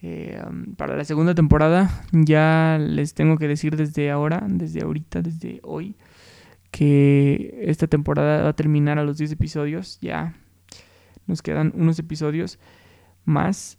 [0.00, 2.04] eh, um, para la segunda temporada.
[2.12, 5.96] Ya les tengo que decir desde ahora, desde ahorita, desde hoy,
[6.70, 9.98] que esta temporada va a terminar a los 10 episodios.
[10.00, 10.34] Ya
[11.26, 12.58] nos quedan unos episodios
[13.24, 13.78] más.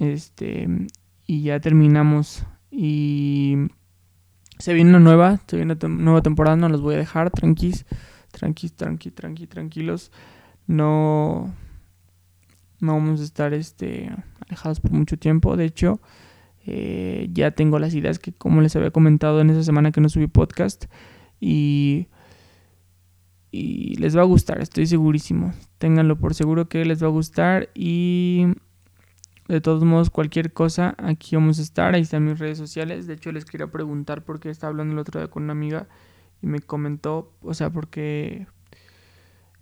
[0.00, 0.68] Este,
[1.26, 2.44] y ya terminamos.
[2.70, 3.56] Y
[4.58, 7.86] se viene una nueva, se viene una nueva temporada, no los voy a dejar, tranquis,
[8.32, 10.12] tranquis, tranqui, tranqui, tranquilos.
[10.66, 11.54] No
[12.80, 14.10] no vamos a estar este,
[14.46, 15.56] alejados por mucho tiempo.
[15.56, 16.00] De hecho,
[16.66, 20.08] eh, ya tengo las ideas que como les había comentado en esa semana que no
[20.08, 20.86] subí podcast.
[21.40, 22.08] Y,
[23.50, 25.52] y les va a gustar, estoy segurísimo.
[25.78, 27.70] Ténganlo por seguro que les va a gustar.
[27.74, 28.46] Y
[29.48, 31.94] de todos modos, cualquier cosa, aquí vamos a estar.
[31.94, 33.06] Ahí están mis redes sociales.
[33.06, 35.86] De hecho, les quería preguntar porque estaba hablando el otro día con una amiga
[36.42, 38.46] y me comentó, o sea, porque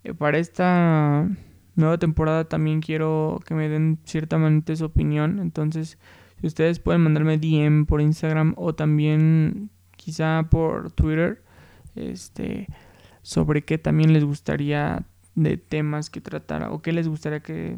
[0.04, 1.28] eh, para esta
[1.74, 5.38] nueva temporada también quiero que me den ciertamente su opinión.
[5.38, 5.98] Entonces,
[6.40, 11.42] si ustedes pueden mandarme DM por Instagram o también quizá por Twitter,
[11.94, 12.66] este,
[13.22, 15.04] sobre qué también les gustaría
[15.34, 17.76] de temas que tratara o qué les gustaría que,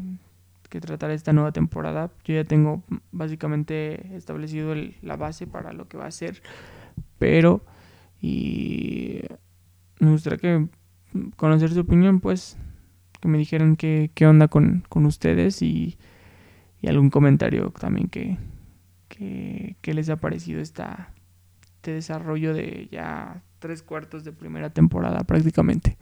[0.69, 2.11] que tratara esta nueva temporada.
[2.23, 6.41] Yo ya tengo básicamente establecido la base para lo que va a ser,
[7.19, 7.63] pero
[8.21, 9.21] y
[9.99, 10.67] me gustaría que
[11.35, 12.57] conocer su opinión, pues
[13.25, 15.97] que me dijeran qué, qué onda con, ustedes y,
[16.87, 18.37] algún comentario también que,
[19.09, 21.09] que, les ha parecido esta,
[21.63, 25.97] este desarrollo de ya tres cuartos de primera temporada prácticamente.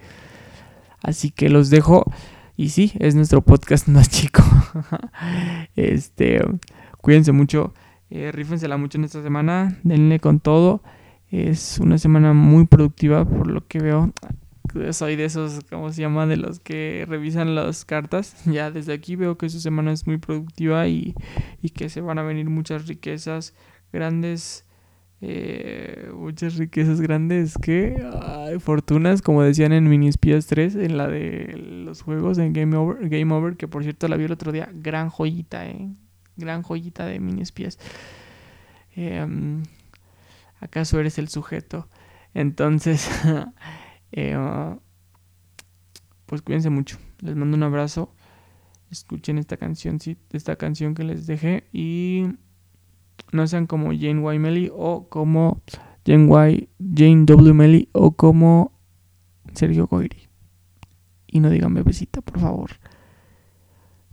[1.01, 2.11] Así que los dejo.
[2.57, 4.43] Y sí, es nuestro podcast más chico.
[5.77, 6.41] este,
[6.97, 7.73] cuídense mucho.
[8.09, 9.77] Eh, rífensela mucho en esta semana.
[9.83, 10.83] Denle con todo.
[11.31, 14.11] Es una semana muy productiva por lo que veo
[14.91, 16.25] soy de esos, ¿cómo se llama?
[16.25, 18.35] De los que revisan las cartas.
[18.53, 21.15] Ya desde aquí veo que su semana es muy productiva y,
[21.75, 23.53] que se van a venir muchas riquezas
[23.91, 24.65] grandes.
[25.25, 27.95] Eh, muchas riquezas grandes que
[28.59, 31.55] fortunas como decían en Mini Espías 3 en la de
[31.85, 34.69] los juegos en Game Over Game Over que por cierto la vi el otro día
[34.73, 35.87] gran joyita eh
[36.35, 37.79] gran joyita de Mini Espías
[38.97, 39.63] em,
[40.59, 41.87] acaso eres el sujeto
[42.33, 43.09] entonces
[44.13, 44.37] Eh,
[46.27, 46.97] pues cuídense mucho.
[47.19, 48.13] Les mando un abrazo.
[48.89, 49.97] Escuchen esta canción,
[50.31, 51.65] esta canción que les dejé.
[51.73, 52.25] Y
[53.31, 54.39] no sean como Jane Y.
[54.39, 55.61] Melly o como
[56.05, 57.53] Jane, y, Jane W.
[57.53, 58.71] Melly o como
[59.53, 60.29] Sergio Goyri.
[61.27, 62.71] Y no digan bebecita, por favor.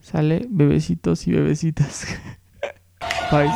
[0.00, 2.06] Sale bebecitos y bebecitas.
[3.30, 3.50] Bye.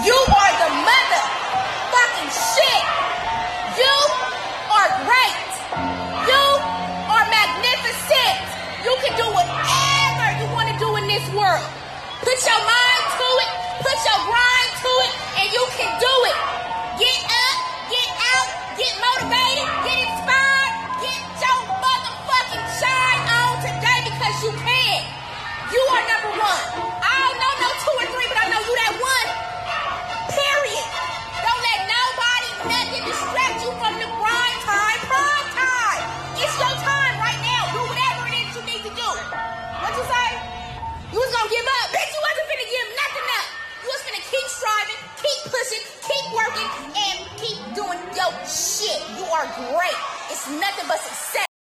[46.54, 49.00] Working, and keep doing your shit.
[49.18, 49.98] You are great.
[50.30, 51.53] It's nothing but success.